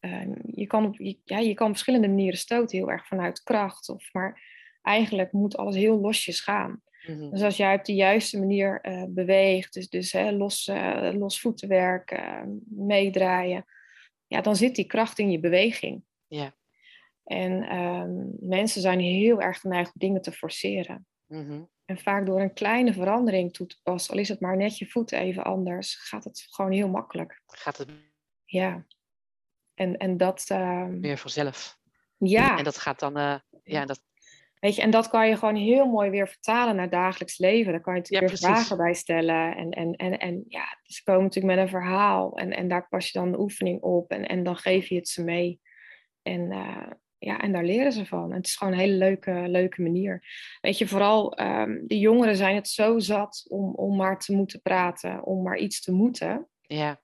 um, 0.00 0.40
je, 0.46 0.66
kan 0.66 0.94
je, 0.98 1.18
ja, 1.24 1.38
je 1.38 1.54
kan 1.54 1.66
op 1.66 1.72
verschillende 1.72 2.08
manieren 2.08 2.38
stoten, 2.38 2.78
heel 2.78 2.90
erg 2.90 3.06
vanuit 3.06 3.42
kracht. 3.42 3.88
Of, 3.88 4.12
maar 4.12 4.42
eigenlijk 4.82 5.32
moet 5.32 5.56
alles 5.56 5.76
heel 5.76 6.00
losjes 6.00 6.40
gaan. 6.40 6.82
Mm-hmm. 7.06 7.30
Dus 7.30 7.42
als 7.42 7.56
jij 7.56 7.74
op 7.74 7.84
de 7.84 7.94
juiste 7.94 8.38
manier 8.38 8.78
uh, 8.82 9.04
beweegt, 9.08 9.72
dus, 9.72 9.88
dus 9.88 10.12
hè, 10.12 10.32
los, 10.32 10.68
uh, 10.68 11.10
los 11.12 11.40
voetenwerk, 11.40 12.20
meedraaien, 12.68 13.64
ja, 14.26 14.40
dan 14.40 14.56
zit 14.56 14.74
die 14.74 14.86
kracht 14.86 15.18
in 15.18 15.30
je 15.30 15.40
beweging. 15.40 16.02
Yeah. 16.26 16.50
En 17.24 17.76
um, 17.76 18.36
mensen 18.40 18.80
zijn 18.80 19.00
heel 19.00 19.40
erg 19.40 19.60
geneigd 19.60 19.92
om 19.92 20.00
dingen 20.00 20.22
te 20.22 20.32
forceren. 20.32 21.06
Mm-hmm. 21.26 21.68
En 21.84 21.98
vaak 21.98 22.26
door 22.26 22.40
een 22.40 22.52
kleine 22.52 22.92
verandering 22.92 23.52
toe 23.52 23.66
te 23.66 23.80
passen, 23.82 24.14
al 24.14 24.20
is 24.20 24.28
het 24.28 24.40
maar 24.40 24.56
net 24.56 24.78
je 24.78 24.86
voet 24.86 25.12
even 25.12 25.44
anders, 25.44 25.94
gaat 25.94 26.24
het 26.24 26.46
gewoon 26.50 26.72
heel 26.72 26.88
makkelijk. 26.88 27.42
Gaat 27.46 27.76
het? 27.76 27.88
Ja. 28.44 28.86
En, 29.74 29.96
en 29.96 30.16
dat. 30.16 30.48
Uh... 30.52 30.84
Meer 30.84 31.18
vanzelf. 31.18 31.78
Ja. 32.18 32.58
En 32.58 32.64
dat 32.64 32.78
gaat 32.78 32.98
dan. 32.98 33.18
Uh, 33.18 33.34
ja, 33.62 33.84
dat... 33.84 34.02
Weet 34.60 34.74
je, 34.74 34.82
en 34.82 34.90
dat 34.90 35.08
kan 35.08 35.28
je 35.28 35.36
gewoon 35.36 35.56
heel 35.56 35.86
mooi 35.86 36.10
weer 36.10 36.28
vertalen 36.28 36.76
naar 36.76 36.90
dagelijks 36.90 37.38
leven. 37.38 37.72
Daar 37.72 37.80
kan 37.80 37.94
je 37.94 38.00
natuurlijk 38.00 38.32
ja, 38.32 38.38
weer 38.38 38.54
vragen 38.54 38.76
bij 38.76 38.94
stellen. 38.94 39.56
En, 39.56 39.70
en, 39.70 39.92
en, 39.92 40.18
en 40.18 40.44
ja, 40.48 40.78
ze 40.82 41.02
komen 41.02 41.22
natuurlijk 41.22 41.54
met 41.54 41.64
een 41.64 41.70
verhaal. 41.70 42.36
En, 42.36 42.50
en 42.56 42.68
daar 42.68 42.88
pas 42.88 43.10
je 43.10 43.18
dan 43.18 43.32
de 43.32 43.40
oefening 43.40 43.80
op. 43.80 44.10
En, 44.10 44.26
en 44.26 44.42
dan 44.42 44.56
geef 44.56 44.86
je 44.86 44.94
het 44.94 45.08
ze 45.08 45.24
mee. 45.24 45.60
En 46.22 46.40
uh, 46.40 46.90
ja, 47.22 47.40
en 47.40 47.52
daar 47.52 47.64
leren 47.64 47.92
ze 47.92 48.06
van. 48.06 48.30
En 48.30 48.36
het 48.36 48.46
is 48.46 48.56
gewoon 48.56 48.72
een 48.72 48.78
hele 48.78 48.96
leuke, 48.96 49.44
leuke 49.46 49.82
manier. 49.82 50.24
Weet 50.60 50.78
je, 50.78 50.88
vooral 50.88 51.40
um, 51.40 51.86
de 51.86 51.98
jongeren 51.98 52.36
zijn 52.36 52.54
het 52.54 52.68
zo 52.68 52.98
zat 52.98 53.44
om, 53.48 53.74
om 53.74 53.96
maar 53.96 54.18
te 54.18 54.32
moeten 54.32 54.62
praten, 54.62 55.24
om 55.24 55.42
maar 55.42 55.58
iets 55.58 55.80
te 55.80 55.92
moeten. 55.92 56.48
Ja. 56.60 57.00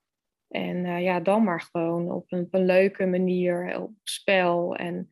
En 0.47 0.85
uh, 0.85 1.01
ja, 1.01 1.19
dan 1.19 1.43
maar 1.43 1.61
gewoon 1.61 2.11
op 2.11 2.31
een, 2.31 2.39
op 2.39 2.53
een 2.53 2.65
leuke 2.65 3.05
manier, 3.05 3.79
op 3.81 3.91
spel. 4.03 4.75
En 4.75 5.07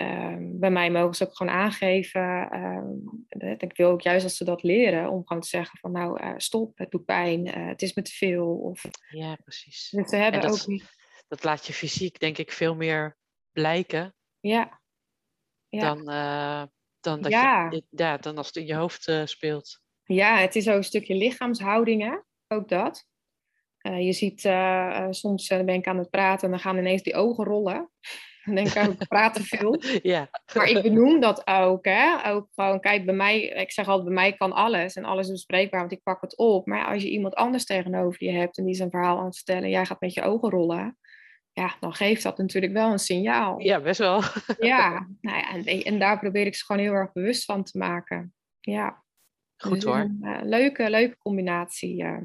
um, 0.00 0.58
bij 0.58 0.70
mij 0.70 0.90
mogen 0.90 1.14
ze 1.14 1.26
ook 1.26 1.36
gewoon 1.36 1.52
aangeven. 1.52 2.56
Um, 2.60 3.26
ik 3.58 3.76
wil 3.76 3.90
ook 3.90 4.00
juist 4.00 4.24
als 4.24 4.36
ze 4.36 4.44
dat 4.44 4.62
leren, 4.62 5.10
om 5.10 5.26
gewoon 5.26 5.42
te 5.42 5.48
zeggen 5.48 5.78
van 5.78 5.92
nou, 5.92 6.22
uh, 6.22 6.32
stop, 6.36 6.78
het 6.78 6.90
doet 6.90 7.04
pijn, 7.04 7.46
uh, 7.46 7.66
het 7.66 7.82
is 7.82 7.94
me 7.94 8.02
te 8.02 8.12
veel. 8.12 8.46
Of... 8.46 8.84
Ja, 9.10 9.36
precies. 9.36 9.90
Dus 9.90 10.08
ze 10.08 10.16
hebben 10.16 10.40
dat, 10.40 10.68
ook... 10.68 10.80
dat 11.28 11.44
laat 11.44 11.66
je 11.66 11.72
fysiek 11.72 12.18
denk 12.18 12.38
ik 12.38 12.52
veel 12.52 12.74
meer 12.74 13.16
blijken 13.52 14.14
ja. 14.40 14.80
ja. 15.68 15.94
Dan, 15.94 16.10
uh, 16.10 16.62
dan, 17.00 17.22
dat 17.22 17.32
ja. 17.32 17.70
Je, 17.70 17.84
ja, 17.90 18.16
dan 18.16 18.36
als 18.36 18.46
het 18.46 18.56
in 18.56 18.66
je 18.66 18.74
hoofd 18.74 19.08
uh, 19.08 19.24
speelt. 19.24 19.80
Ja, 20.04 20.38
het 20.38 20.56
is 20.56 20.68
ook 20.68 20.76
een 20.76 20.84
stukje 20.84 21.14
lichaamshouding, 21.14 22.02
hè? 22.02 22.16
ook 22.56 22.68
dat. 22.68 23.06
Uh, 23.82 24.00
je 24.00 24.12
ziet, 24.12 24.40
soms 25.10 25.48
ben 25.48 25.68
ik 25.68 25.86
aan 25.86 25.98
het 25.98 26.10
praten 26.10 26.44
en 26.44 26.50
dan 26.50 26.60
gaan 26.60 26.78
ineens 26.78 27.02
die 27.02 27.14
ogen 27.14 27.44
rollen. 27.44 27.90
Dan 28.46 28.54
denk 28.54 28.68
ik, 28.68 29.00
ik 29.00 29.08
praat 29.08 29.34
te 29.34 29.44
veel. 29.44 29.82
ja. 30.12 30.28
Maar 30.54 30.68
ik 30.68 30.82
benoem 30.82 31.20
dat 31.20 31.46
ook. 31.46 31.84
Hè? 31.84 32.30
Ook 32.30 32.48
gewoon, 32.54 32.80
kijk, 32.80 33.04
bij 33.04 33.14
mij, 33.14 33.42
ik 33.42 33.72
zeg 33.72 33.88
altijd, 33.88 34.06
bij 34.06 34.14
mij 34.14 34.32
kan 34.32 34.52
alles. 34.52 34.94
En 34.94 35.04
alles 35.04 35.26
is 35.26 35.32
bespreekbaar, 35.32 35.80
want 35.80 35.92
ik 35.92 36.02
pak 36.02 36.20
het 36.20 36.36
op. 36.36 36.66
Maar 36.66 36.86
als 36.86 37.02
je 37.02 37.10
iemand 37.10 37.34
anders 37.34 37.64
tegenover 37.64 38.24
je 38.24 38.30
hebt 38.30 38.58
en 38.58 38.64
die 38.64 38.74
zijn 38.74 38.90
verhaal 38.90 39.18
aan 39.18 39.24
het 39.24 39.36
vertellen, 39.36 39.68
jij 39.68 39.86
gaat 39.86 40.00
met 40.00 40.14
je 40.14 40.22
ogen 40.22 40.50
rollen 40.50 40.98
ja, 41.56 41.76
dan 41.80 41.94
geeft 41.94 42.22
dat 42.22 42.38
natuurlijk 42.38 42.72
wel 42.72 42.92
een 42.92 42.98
signaal. 42.98 43.60
Ja, 43.60 43.80
best 43.80 43.98
wel. 43.98 44.22
ja, 44.58 44.90
nou 45.20 45.36
ja 45.36 45.50
en, 45.50 45.64
en, 45.64 45.98
daar 45.98 46.18
probeer 46.18 46.46
ik 46.46 46.54
ze 46.54 46.64
gewoon 46.64 46.82
heel 46.82 46.92
erg 46.92 47.12
bewust 47.12 47.44
van 47.44 47.64
te 47.64 47.78
maken. 47.78 48.34
Ja. 48.60 49.04
Goed 49.56 49.72
dus 49.72 49.84
hoor. 49.84 49.96
Een 49.96 50.18
uh, 50.22 50.40
leuke, 50.42 50.90
leuke 50.90 51.18
combinatie. 51.18 52.02
Uh, 52.02 52.18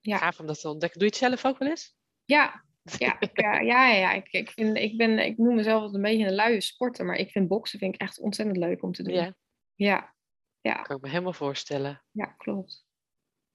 ja. 0.00 0.16
Gaaf 0.16 0.40
om 0.40 0.46
dat 0.46 0.60
te 0.60 0.68
ontdekken. 0.68 0.98
Doe 0.98 1.08
je 1.08 1.14
het 1.14 1.24
zelf 1.24 1.52
ook 1.52 1.58
wel 1.58 1.68
eens? 1.68 1.94
Ja, 2.24 2.64
ja, 2.98 3.20
ik, 3.20 3.42
uh, 3.42 3.66
ja, 3.66 3.88
ja, 3.88 4.12
ik, 4.12 4.28
ik, 4.30 4.50
vind, 4.50 4.76
ik, 4.76 4.96
ben, 4.96 5.18
ik 5.18 5.38
noem 5.38 5.54
mezelf 5.54 5.92
een 5.92 6.02
beetje 6.02 6.26
een 6.26 6.34
luie 6.34 6.60
sporter, 6.60 7.04
maar 7.04 7.16
ik 7.16 7.30
vind 7.30 7.48
boksen 7.48 7.78
vind 7.78 7.94
ik 7.94 8.00
echt 8.00 8.20
ontzettend 8.20 8.58
leuk 8.58 8.82
om 8.82 8.92
te 8.92 9.02
doen. 9.02 9.14
Ja. 9.14 9.34
Ja. 9.74 10.14
ja. 10.60 10.82
Kan 10.82 10.96
ik 10.96 11.02
me 11.02 11.08
helemaal 11.08 11.32
voorstellen. 11.32 12.02
Ja, 12.10 12.26
klopt. 12.26 12.86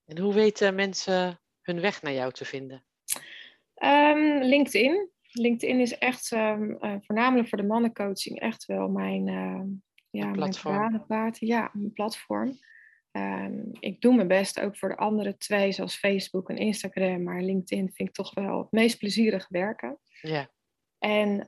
En 0.05 0.17
hoe 0.17 0.33
weten 0.33 0.75
mensen 0.75 1.41
hun 1.61 1.81
weg 1.81 2.01
naar 2.01 2.13
jou 2.13 2.31
te 2.31 2.45
vinden? 2.45 2.85
Um, 3.83 4.41
LinkedIn. 4.41 5.09
LinkedIn 5.31 5.79
is 5.79 5.97
echt 5.97 6.31
um, 6.31 6.71
uh, 6.71 6.95
voornamelijk 7.01 7.49
voor 7.49 7.57
de 7.57 7.63
mannencoaching 7.63 8.39
echt 8.39 8.65
wel 8.65 8.89
mijn, 8.89 9.27
uh, 9.27 9.61
ja, 10.09 10.31
platform. 10.31 11.03
mijn 11.07 11.33
Ja, 11.39 11.69
mijn 11.73 11.93
platform. 11.93 12.57
Um, 13.11 13.69
ik 13.79 14.01
doe 14.01 14.15
mijn 14.15 14.27
best 14.27 14.59
ook 14.59 14.77
voor 14.77 14.89
de 14.89 14.97
andere 14.97 15.37
twee, 15.37 15.71
zoals 15.71 15.97
Facebook 15.97 16.49
en 16.49 16.57
Instagram. 16.57 17.23
Maar 17.23 17.41
LinkedIn 17.41 17.91
vind 17.91 18.09
ik 18.09 18.15
toch 18.15 18.33
wel 18.33 18.57
het 18.57 18.71
meest 18.71 18.97
plezierige 18.97 19.47
werken. 19.49 19.99
Ja. 20.21 20.49
En, 20.97 21.47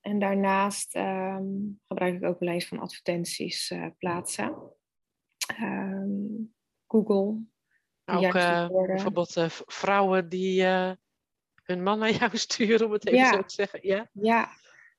en 0.00 0.18
daarnaast 0.18 0.90
gebruik 1.86 2.14
ik 2.14 2.24
ook 2.24 2.38
wel 2.38 2.48
eens 2.48 2.68
van 2.68 2.78
advertenties 2.78 3.70
uh, 3.70 3.86
plaatsen. 3.98 4.56
Google, 6.86 7.40
ook 8.08 8.34
uh, 8.34 8.68
bijvoorbeeld 8.86 9.36
uh, 9.36 9.44
vrouwen 9.48 10.28
die 10.28 10.62
uh, 10.62 10.90
hun 11.62 11.82
man 11.82 11.98
naar 11.98 12.10
jou 12.10 12.36
sturen, 12.46 12.86
om 12.86 12.92
het 12.92 13.06
even 13.06 13.18
ja. 13.18 13.32
zo 13.32 13.42
te 13.42 13.54
zeggen. 13.54 13.78
Ja? 13.82 14.08
Ja. 14.12 14.48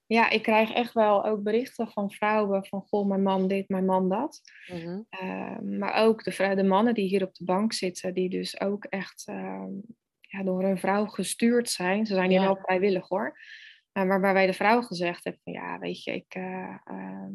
ja, 0.05 0.29
ik 0.29 0.43
krijg 0.43 0.73
echt 0.73 0.93
wel 0.93 1.25
ook 1.25 1.43
berichten 1.43 1.87
van 1.87 2.11
vrouwen 2.11 2.65
van 2.65 2.81
goh, 2.81 3.07
mijn 3.07 3.23
man 3.23 3.47
dit, 3.47 3.69
mijn 3.69 3.85
man 3.85 4.09
dat. 4.09 4.41
Mm 4.67 4.79
-hmm. 4.79 5.77
maar 5.79 5.93
ook 5.93 6.23
de, 6.23 6.55
de, 6.55 6.63
mannen 6.63 6.93
die 6.93 7.07
hier 7.07 7.23
op 7.23 7.33
de 7.33 7.43
bank 7.43 7.73
zitten, 7.73 8.13
die 8.13 8.29
dus 8.29 8.59
ook 8.59 8.85
echt 8.85 9.23
ja, 10.19 10.43
door 10.43 10.63
een 10.63 10.79
vrouw 10.79 11.05
gestuurd 11.05 11.69
zijn. 11.69 12.05
Ze 12.05 12.13
zijn 12.13 12.29
hier 12.29 12.39
ja. 12.39 12.45
wel 12.45 12.59
vrijwillig 12.61 13.07
hoor. 13.07 13.39
maar 13.91 14.21
waarbij 14.21 14.45
de 14.45 14.53
vrouw 14.53 14.81
gezegd 14.81 15.23
heeft 15.23 15.39
van 15.43 15.53
ja, 15.53 15.79
weet 15.79 16.03
je, 16.03 16.11
ik, 16.11 16.33
ehm, 16.35 17.31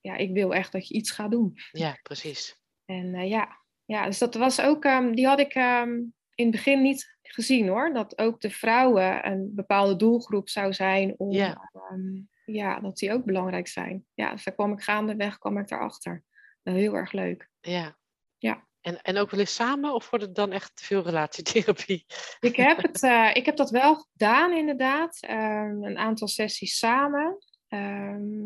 ja, 0.00 0.16
ik 0.16 0.32
wil 0.32 0.54
echt 0.54 0.72
dat 0.72 0.88
je 0.88 0.94
iets 0.94 1.10
gaat 1.10 1.30
doen. 1.30 1.52
Ja, 1.70 1.98
precies. 2.02 2.60
En 2.84 3.28
ja, 3.28 3.61
ja, 3.92 4.04
dus 4.06 4.18
dat 4.18 4.34
was 4.34 4.60
ook, 4.60 4.84
um, 4.84 5.14
die 5.14 5.26
had 5.26 5.38
ik 5.38 5.54
um, 5.54 6.14
in 6.34 6.44
het 6.44 6.50
begin 6.50 6.82
niet 6.82 7.16
gezien 7.22 7.68
hoor. 7.68 7.92
Dat 7.92 8.18
ook 8.18 8.40
de 8.40 8.50
vrouwen 8.50 9.26
een 9.26 9.54
bepaalde 9.54 9.96
doelgroep 9.96 10.48
zou 10.48 10.72
zijn 10.72 11.14
om, 11.16 11.30
ja, 11.30 11.70
um, 11.90 12.28
ja 12.44 12.80
dat 12.80 12.96
die 12.96 13.12
ook 13.12 13.24
belangrijk 13.24 13.68
zijn. 13.68 14.04
Ja, 14.14 14.32
dus 14.32 14.44
daar 14.44 14.54
kwam 14.54 14.72
ik 14.72 14.82
gaandeweg, 14.82 15.38
kwam 15.38 15.58
ik 15.58 15.70
erachter. 15.70 16.24
Nou, 16.62 16.78
heel 16.78 16.94
erg 16.94 17.12
leuk. 17.12 17.50
Ja. 17.60 17.96
Ja. 18.38 18.66
En, 18.80 19.02
en 19.02 19.16
ook 19.16 19.30
wel 19.30 19.40
eens 19.40 19.54
samen 19.54 19.94
of 19.94 20.10
wordt 20.10 20.24
het 20.24 20.34
dan 20.34 20.52
echt 20.52 20.80
veel 20.80 21.02
relatietherapie? 21.02 22.04
Ik 22.40 22.56
heb, 22.56 22.82
het, 22.82 23.02
uh, 23.02 23.30
ik 23.40 23.46
heb 23.46 23.56
dat 23.56 23.70
wel 23.70 23.94
gedaan 23.94 24.52
inderdaad. 24.52 25.18
een 25.20 25.98
aantal 25.98 26.28
sessies 26.28 26.78
samen. 26.78 27.38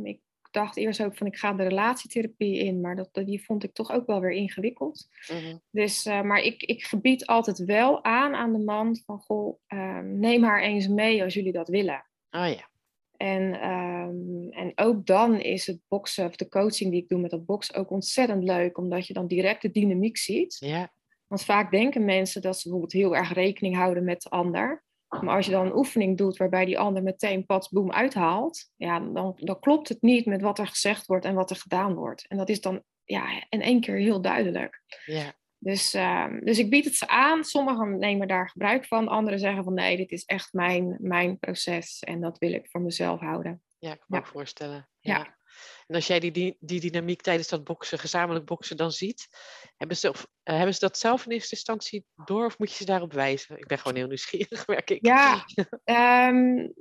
ik 0.03 0.21
dacht 0.57 0.77
eerst 0.77 1.03
ook 1.03 1.17
van 1.17 1.27
ik 1.27 1.37
ga 1.37 1.53
de 1.53 1.63
relatietherapie 1.63 2.59
in, 2.59 2.81
maar 2.81 2.97
dat, 2.97 3.09
die 3.13 3.45
vond 3.45 3.65
ik 3.65 3.73
toch 3.73 3.91
ook 3.91 4.07
wel 4.07 4.21
weer 4.21 4.31
ingewikkeld. 4.31 5.09
Mhm. 5.29 5.57
Dus, 5.71 6.07
uh, 6.07 6.23
maar 6.23 6.41
ik, 6.41 6.63
ik 6.63 6.85
gebied 6.85 7.27
altijd 7.27 7.59
wel 7.59 8.05
aan 8.05 8.35
aan 8.35 8.53
de 8.53 8.59
man 8.59 8.97
van 9.07 9.19
goh, 9.19 9.59
ehm, 9.67 10.19
neem 10.19 10.43
haar 10.43 10.63
eens 10.63 10.89
mee 10.89 11.23
als 11.23 11.35
jullie 11.35 11.53
dat 11.53 11.69
willen. 11.69 12.07
Oh 12.31 12.49
ja. 12.49 12.69
En, 13.17 13.71
um, 13.71 14.51
en 14.51 14.73
ook 14.75 15.07
dan 15.07 15.41
is 15.41 15.67
het 15.67 15.81
boksen 15.89 16.27
of 16.27 16.37
de 16.37 16.49
coaching 16.49 16.91
die 16.91 17.03
ik 17.03 17.09
doe 17.09 17.21
met 17.21 17.31
dat 17.31 17.47
boksen 17.47 17.75
ook 17.75 17.91
ontzettend 17.91 18.45
leuk, 18.45 18.79
omdat 18.79 19.07
je 19.07 19.13
dan 19.13 19.27
direct 19.27 19.63
de 19.63 19.71
dynamiek 19.71 20.17
ziet. 20.17 20.57
Ja. 20.59 20.93
Want 21.27 21.45
vaak 21.45 21.71
denken 21.71 22.05
mensen 22.05 22.43
dat 22.43 22.57
ze 22.57 22.63
bijvoorbeeld 22.63 22.93
heel 22.93 23.17
erg 23.17 23.33
rekening 23.33 23.77
houden 23.77 24.05
met 24.05 24.23
de 24.23 24.29
ander. 24.29 24.85
Maar 25.09 25.37
als 25.37 25.47
je 25.47 25.53
dan 25.53 25.67
een 25.67 25.77
oefening 25.77 26.19
doet 26.19 26.37
waarbij 26.37 26.65
die 26.65 26.79
ander 26.79 27.03
meteen 27.03 27.47
pats 27.47 27.69
boem 27.69 27.93
uithaalt, 27.93 28.71
ja, 28.77 29.01
dan, 29.01 29.33
dan 29.37 29.61
klopt 29.61 29.89
het 29.89 30.03
niet 30.03 30.27
met 30.27 30.41
wat 30.41 30.59
er 30.59 30.67
gezegd 30.67 31.07
wordt 31.07 31.25
en 31.25 31.35
wat 31.35 31.51
er 31.51 31.57
gedaan 31.57 31.95
wordt. 31.95 32.27
En 32.29 32.37
dat 32.37 32.49
is 32.49 32.61
dan 32.61 32.83
ja, 33.05 33.45
in 33.49 33.63
één 33.63 33.81
keer 33.81 33.97
heel 33.97 34.21
duidelijk. 34.21 34.83
Ja. 35.05 35.35
Dus, 35.59 35.95
uh, 35.95 36.27
dus 36.41 36.59
ik 36.59 36.71
bied 36.71 36.85
het 36.85 36.95
ze 36.95 37.09
aan. 37.09 37.45
Sommigen 37.45 37.99
nemen 37.99 38.29
daar 38.29 38.49
gebruik 38.49 38.87
van. 38.87 39.09
Anderen 39.09 39.39
zeggen 39.39 39.65
van 39.65 39.75
nee, 39.75 39.97
dit 39.97 40.11
is 40.11 40.25
echt 40.25 40.53
mijn, 40.53 40.97
mijn 41.01 41.39
proces 41.39 42.01
en 42.01 42.21
dat 42.21 42.39
wil 42.39 42.53
ik 42.53 42.69
voor 42.71 42.81
mezelf 42.81 43.21
houden. 43.21 43.63
Ja, 43.79 43.93
ik 43.93 44.05
kan 44.09 44.21
me 44.21 44.27
voorstellen. 44.27 44.89
ja. 45.01 45.36
En 45.87 45.95
als 45.95 46.07
jij 46.07 46.21
die, 46.21 46.57
die, 46.61 46.81
dynamiek 46.81 47.21
tijdens 47.21 47.49
dat 47.49 47.65
boksen, 47.65 47.99
gezamenlijk 47.99 48.45
boksen 48.45 48.77
dan 48.77 48.93
ziet, 48.93 49.29
hebben 49.77 49.97
ze, 49.97 50.09
of, 50.09 50.27
uh, 50.45 50.57
hebben 50.57 50.75
ze 50.75 50.81
dat 50.81 50.99
zelf 50.99 51.25
in 51.25 51.33
eerste 51.33 51.55
instantie 51.55 52.05
door 52.25 52.45
of 52.45 52.59
moet 52.59 52.71
je 52.71 52.77
ze 52.77 52.85
daarop 52.85 53.13
wijzen? 53.13 53.59
Ik 53.59 53.67
ben 53.67 53.79
gewoon 53.79 53.97
heel 53.97 54.07
nieuwsgierig, 54.07 54.67
merk 54.77 54.91
ik. 54.91 55.07
Ja, 55.07 55.45
um, 56.29 56.75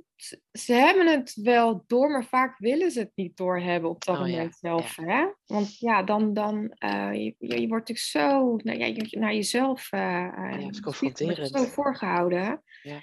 ze 0.52 0.72
hebben 0.72 1.06
het 1.06 1.34
wel 1.34 1.84
door, 1.86 2.10
maar 2.10 2.24
vaak 2.24 2.58
willen 2.58 2.90
ze 2.90 2.98
het 2.98 3.12
niet 3.14 3.36
doorhebben 3.36 3.90
op 3.90 4.04
dat 4.04 4.16
oh, 4.16 4.22
moment 4.22 4.56
zelf. 4.60 4.96
Hè? 4.96 5.26
Want 5.46 5.78
ja, 5.78 6.02
dan, 6.02 6.34
dan 6.34 6.74
uh, 6.78 7.12
je, 7.12 7.34
je, 7.38 7.68
wordt 7.68 7.88
natuurlijk 7.88 7.98
zo 7.98 8.56
nou, 8.56 8.78
ja, 8.78 8.86
je, 8.86 9.18
naar 9.18 9.34
jezelf 9.34 9.92
uh, 9.92 10.00
ja, 10.00 10.70
confronterend. 10.80 11.48
zo 11.48 11.64
voorgehouden. 11.64 12.62
Ja. 12.82 13.02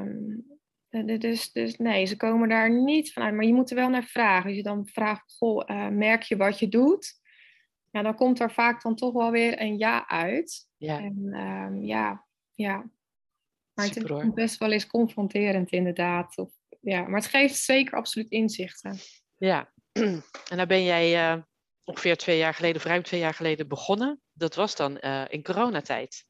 Um, 0.00 0.51
dus, 0.92 1.52
dus 1.52 1.76
nee, 1.76 2.06
ze 2.06 2.16
komen 2.16 2.48
daar 2.48 2.70
niet 2.70 3.12
vanuit. 3.12 3.34
Maar 3.34 3.44
je 3.44 3.54
moet 3.54 3.70
er 3.70 3.76
wel 3.76 3.88
naar 3.88 4.04
vragen. 4.04 4.46
Als 4.46 4.56
je 4.56 4.62
dan 4.62 4.86
vraagt, 4.86 5.34
goh, 5.36 5.64
uh, 5.66 5.88
merk 5.88 6.22
je 6.22 6.36
wat 6.36 6.58
je 6.58 6.68
doet? 6.68 7.20
Ja, 7.90 8.02
dan 8.02 8.14
komt 8.14 8.40
er 8.40 8.52
vaak 8.52 8.82
dan 8.82 8.96
toch 8.96 9.12
wel 9.12 9.30
weer 9.30 9.60
een 9.60 9.78
ja 9.78 10.08
uit. 10.08 10.68
Ja. 10.76 10.98
En 10.98 11.34
um, 11.34 11.84
ja, 11.84 12.26
ja. 12.54 12.90
Maar 13.74 13.86
het 13.86 13.96
is 13.96 14.32
best 14.34 14.58
wel 14.58 14.72
eens 14.72 14.86
confronterend 14.86 15.70
inderdaad. 15.70 16.38
Of, 16.38 16.50
ja, 16.80 17.02
maar 17.02 17.20
het 17.20 17.30
geeft 17.30 17.56
zeker 17.56 17.96
absoluut 17.96 18.30
inzichten. 18.30 18.96
Ja, 19.36 19.72
en 20.50 20.56
dan 20.56 20.66
ben 20.66 20.84
jij 20.84 21.34
uh, 21.34 21.42
ongeveer 21.84 22.16
twee 22.16 22.38
jaar 22.38 22.54
geleden, 22.54 22.76
of 22.76 22.84
ruim 22.84 23.02
twee 23.02 23.20
jaar 23.20 23.34
geleden 23.34 23.68
begonnen. 23.68 24.20
Dat 24.32 24.54
was 24.54 24.76
dan 24.76 24.98
uh, 25.00 25.24
in 25.28 25.42
coronatijd. 25.42 26.26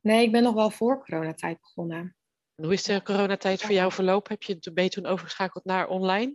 Nee, 0.00 0.24
ik 0.24 0.32
ben 0.32 0.42
nog 0.42 0.54
wel 0.54 0.70
voor 0.70 1.04
coronatijd 1.04 1.60
begonnen 1.60 2.16
hoe 2.62 2.72
is 2.72 2.82
de 2.82 3.02
coronatijd 3.02 3.62
voor 3.62 3.74
jou 3.74 3.92
verlopen? 3.92 4.32
Heb 4.32 4.42
je, 4.42 4.72
ben 4.72 4.84
je 4.84 4.90
toen 4.90 5.06
overgeschakeld 5.06 5.64
naar 5.64 5.88
online? 5.88 6.34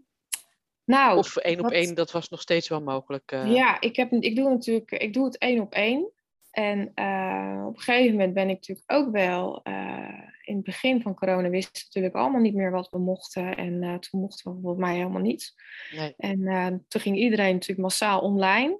Nou, 0.86 1.18
of 1.18 1.36
één 1.36 1.60
op 1.60 1.72
één, 1.72 1.96
dat 1.96 2.12
was 2.12 2.30
nog 2.30 2.42
steeds 2.42 2.68
wel 2.68 2.82
mogelijk? 2.82 3.32
Uh... 3.32 3.52
Ja, 3.54 3.82
ik, 3.82 3.96
heb, 3.96 4.12
ik 4.12 4.36
doe 4.36 4.50
natuurlijk 4.50 4.92
ik 4.92 5.14
doe 5.14 5.26
het 5.26 5.38
één 5.38 5.62
op 5.62 5.74
één. 5.74 6.10
En 6.52 6.92
uh, 6.96 7.64
op 7.68 7.76
een 7.76 7.82
gegeven 7.82 8.12
moment 8.12 8.34
ben 8.34 8.50
ik 8.50 8.56
natuurlijk 8.56 8.92
ook 8.92 9.12
wel, 9.12 9.62
uh, 9.64 10.22
in 10.44 10.56
het 10.56 10.64
begin 10.64 11.02
van 11.02 11.14
corona 11.14 11.50
wisten 11.50 11.74
we 11.74 11.82
natuurlijk 11.86 12.16
allemaal 12.16 12.42
niet 12.42 12.56
meer 12.56 12.72
wat 12.72 12.90
we 12.90 13.00
mochten. 13.00 13.56
En 13.56 14.00
toen 14.00 14.22
mochten 14.22 14.52
we 14.52 14.62
volgens 14.62 14.86
mij 14.86 14.96
helemaal 14.96 15.22
niets. 15.22 15.56
Nee. 15.96 16.14
En 16.18 16.86
toen 16.88 17.02
ging 17.02 17.18
iedereen 17.18 17.54
natuurlijk 17.54 17.82
massaal 17.82 18.20
online. 18.20 18.80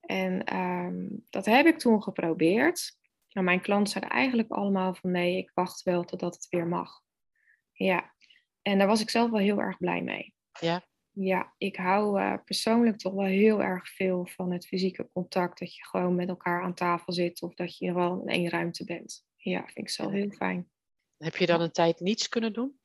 En 0.00 0.56
um, 0.56 1.26
dat 1.30 1.46
heb 1.46 1.66
ik 1.66 1.78
toen 1.78 2.02
geprobeerd. 2.02 2.96
Nou, 3.32 3.46
mijn 3.46 3.60
klanten 3.60 3.92
zeiden 3.92 4.12
eigenlijk 4.12 4.50
allemaal 4.50 4.94
van 4.94 5.10
nee, 5.10 5.36
ik 5.36 5.50
wacht 5.54 5.82
wel 5.82 6.04
totdat 6.04 6.34
het 6.34 6.48
weer 6.48 6.66
mag. 6.66 7.00
Ja, 7.72 8.14
en 8.62 8.78
daar 8.78 8.86
was 8.86 9.00
ik 9.00 9.10
zelf 9.10 9.30
wel 9.30 9.40
heel 9.40 9.60
erg 9.60 9.78
blij 9.78 10.02
mee. 10.02 10.34
Ja? 10.60 10.86
Ja, 11.14 11.54
ik 11.58 11.76
hou 11.76 12.20
uh, 12.20 12.34
persoonlijk 12.44 12.98
toch 12.98 13.12
wel 13.12 13.24
heel 13.24 13.62
erg 13.62 13.88
veel 13.88 14.26
van 14.26 14.52
het 14.52 14.66
fysieke 14.66 15.08
contact. 15.12 15.58
Dat 15.58 15.74
je 15.74 15.84
gewoon 15.84 16.14
met 16.14 16.28
elkaar 16.28 16.62
aan 16.62 16.74
tafel 16.74 17.12
zit 17.12 17.42
of 17.42 17.54
dat 17.54 17.78
je 17.78 17.92
wel 17.92 18.20
in 18.20 18.28
één 18.28 18.50
ruimte 18.50 18.84
bent. 18.84 19.24
Ja, 19.36 19.58
vind 19.64 19.78
ik 19.78 19.88
zelf 19.88 20.12
heel 20.12 20.30
fijn. 20.30 20.70
Heb 21.16 21.36
je 21.36 21.46
dan 21.46 21.60
een 21.60 21.72
tijd 21.72 22.00
niets 22.00 22.28
kunnen 22.28 22.52
doen? 22.52 22.78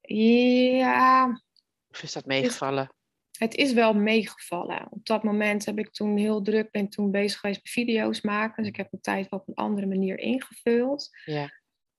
Ja. 0.00 1.42
Of 1.88 2.02
is 2.02 2.12
dat 2.12 2.26
meegevallen? 2.26 2.94
Het 3.40 3.54
is 3.54 3.72
wel 3.72 3.94
meegevallen. 3.94 4.86
Op 4.90 5.06
dat 5.06 5.22
moment 5.22 5.64
heb 5.64 5.78
ik 5.78 5.90
toen 5.90 6.16
heel 6.16 6.42
druk, 6.42 6.70
ben 6.70 6.88
toen 6.88 7.10
bezig 7.10 7.40
geweest 7.40 7.60
met 7.62 7.72
video's 7.72 8.20
maken. 8.20 8.62
Dus 8.62 8.72
ik 8.72 8.76
heb 8.76 8.88
mijn 8.90 9.02
tijd 9.02 9.30
op 9.30 9.48
een 9.48 9.54
andere 9.54 9.86
manier 9.86 10.18
ingevuld. 10.18 11.08
Ja. 11.24 11.50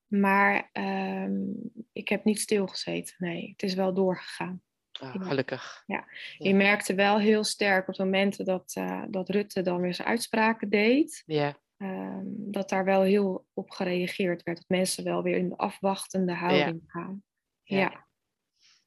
Maar 0.07 0.69
ehm, 0.71 1.33
ik 1.91 2.09
heb 2.09 2.23
niet 2.23 2.39
stilgezeten. 2.39 3.15
Nee, 3.17 3.49
het 3.49 3.63
is 3.63 3.73
wel 3.73 3.93
doorgegaan. 3.93 4.61
Oh, 5.01 5.27
gelukkig. 5.27 5.83
Ja. 5.85 6.05
je 6.37 6.53
merkte 6.53 6.95
wel 6.95 7.19
heel 7.19 7.43
sterk 7.43 7.87
op 7.87 7.97
momenten 7.97 8.45
dat, 8.45 8.75
uh, 8.77 9.03
dat 9.09 9.29
Rutte 9.29 9.61
dan 9.61 9.81
weer 9.81 9.93
zijn 9.93 10.07
uitspraken 10.07 10.69
deed. 10.69 11.23
Ja. 11.25 11.59
Um, 11.77 12.23
dat 12.51 12.69
daar 12.69 12.85
wel 12.85 13.01
heel 13.01 13.47
op 13.53 13.69
gereageerd 13.69 14.43
werd. 14.43 14.57
Dat 14.57 14.69
mensen 14.69 15.03
wel 15.03 15.23
weer 15.23 15.37
in 15.37 15.49
de 15.49 15.57
afwachtende 15.57 16.33
houding 16.33 16.81
gaan. 16.87 17.23
ja. 17.63 18.09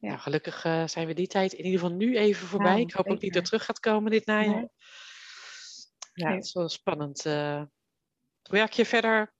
Ja. 0.05 0.11
Nou, 0.11 0.23
gelukkig 0.23 0.65
uh, 0.65 0.87
zijn 0.87 1.07
we 1.07 1.15
die 1.15 1.27
tijd 1.27 1.53
in 1.53 1.65
ieder 1.65 1.81
geval 1.81 1.97
nu 1.97 2.17
even 2.17 2.47
voorbij. 2.47 2.81
ik 2.81 2.93
hoop 2.93 3.07
ook 3.07 3.21
niet 3.21 3.33
dat 3.33 3.43
het 3.43 3.45
terug 3.45 3.65
gaat 3.65 3.81
komen 3.81 4.11
dit 4.11 4.27
najaar. 4.27 4.69
Ja, 6.13 6.35
het 6.35 6.45
is 6.45 6.53
wel 6.53 6.69
spannend. 6.69 7.27
Uh, 7.27 7.63
werk 8.43 8.73
je 8.73 8.85
verder 8.85 9.35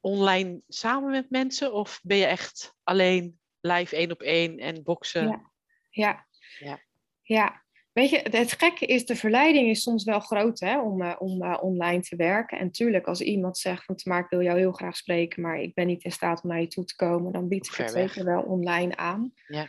online 0.00 0.62
samen 0.68 1.10
met 1.10 1.30
mensen 1.30 1.72
of 1.72 2.00
ben 2.02 2.16
je 2.16 2.24
echt 2.24 2.74
alleen 2.82 3.40
live 3.60 3.96
één 3.96 4.10
op 4.10 4.22
één 4.22 4.58
en 4.58 4.82
boksen? 4.82 5.28
Ja, 5.28 5.50
ja. 5.90 6.26
ja. 6.58 6.80
ja. 7.22 7.63
Weet 7.94 8.10
je, 8.10 8.26
het 8.30 8.52
gekke 8.52 8.86
is, 8.86 9.06
de 9.06 9.16
verleiding 9.16 9.68
is 9.68 9.82
soms 9.82 10.04
wel 10.04 10.20
groot 10.20 10.60
hè, 10.60 10.80
om, 10.80 11.02
uh, 11.02 11.16
om 11.18 11.42
uh, 11.42 11.58
online 11.60 12.00
te 12.00 12.16
werken. 12.16 12.58
En 12.58 12.70
tuurlijk, 12.70 13.06
als 13.06 13.20
iemand 13.20 13.58
zegt 13.58 13.84
van 13.84 14.00
maar 14.04 14.20
ik 14.20 14.28
wil 14.28 14.42
jou 14.42 14.58
heel 14.58 14.72
graag 14.72 14.96
spreken, 14.96 15.42
maar 15.42 15.60
ik 15.60 15.74
ben 15.74 15.86
niet 15.86 16.04
in 16.04 16.12
staat 16.12 16.42
om 16.42 16.48
naar 16.48 16.60
je 16.60 16.66
toe 16.66 16.84
te 16.84 16.96
komen, 16.96 17.32
dan 17.32 17.48
bied 17.48 17.66
ik 17.66 17.74
het 17.74 17.90
zeker 17.90 18.24
wel 18.24 18.42
online 18.42 18.96
aan. 18.96 19.32
Ja. 19.46 19.68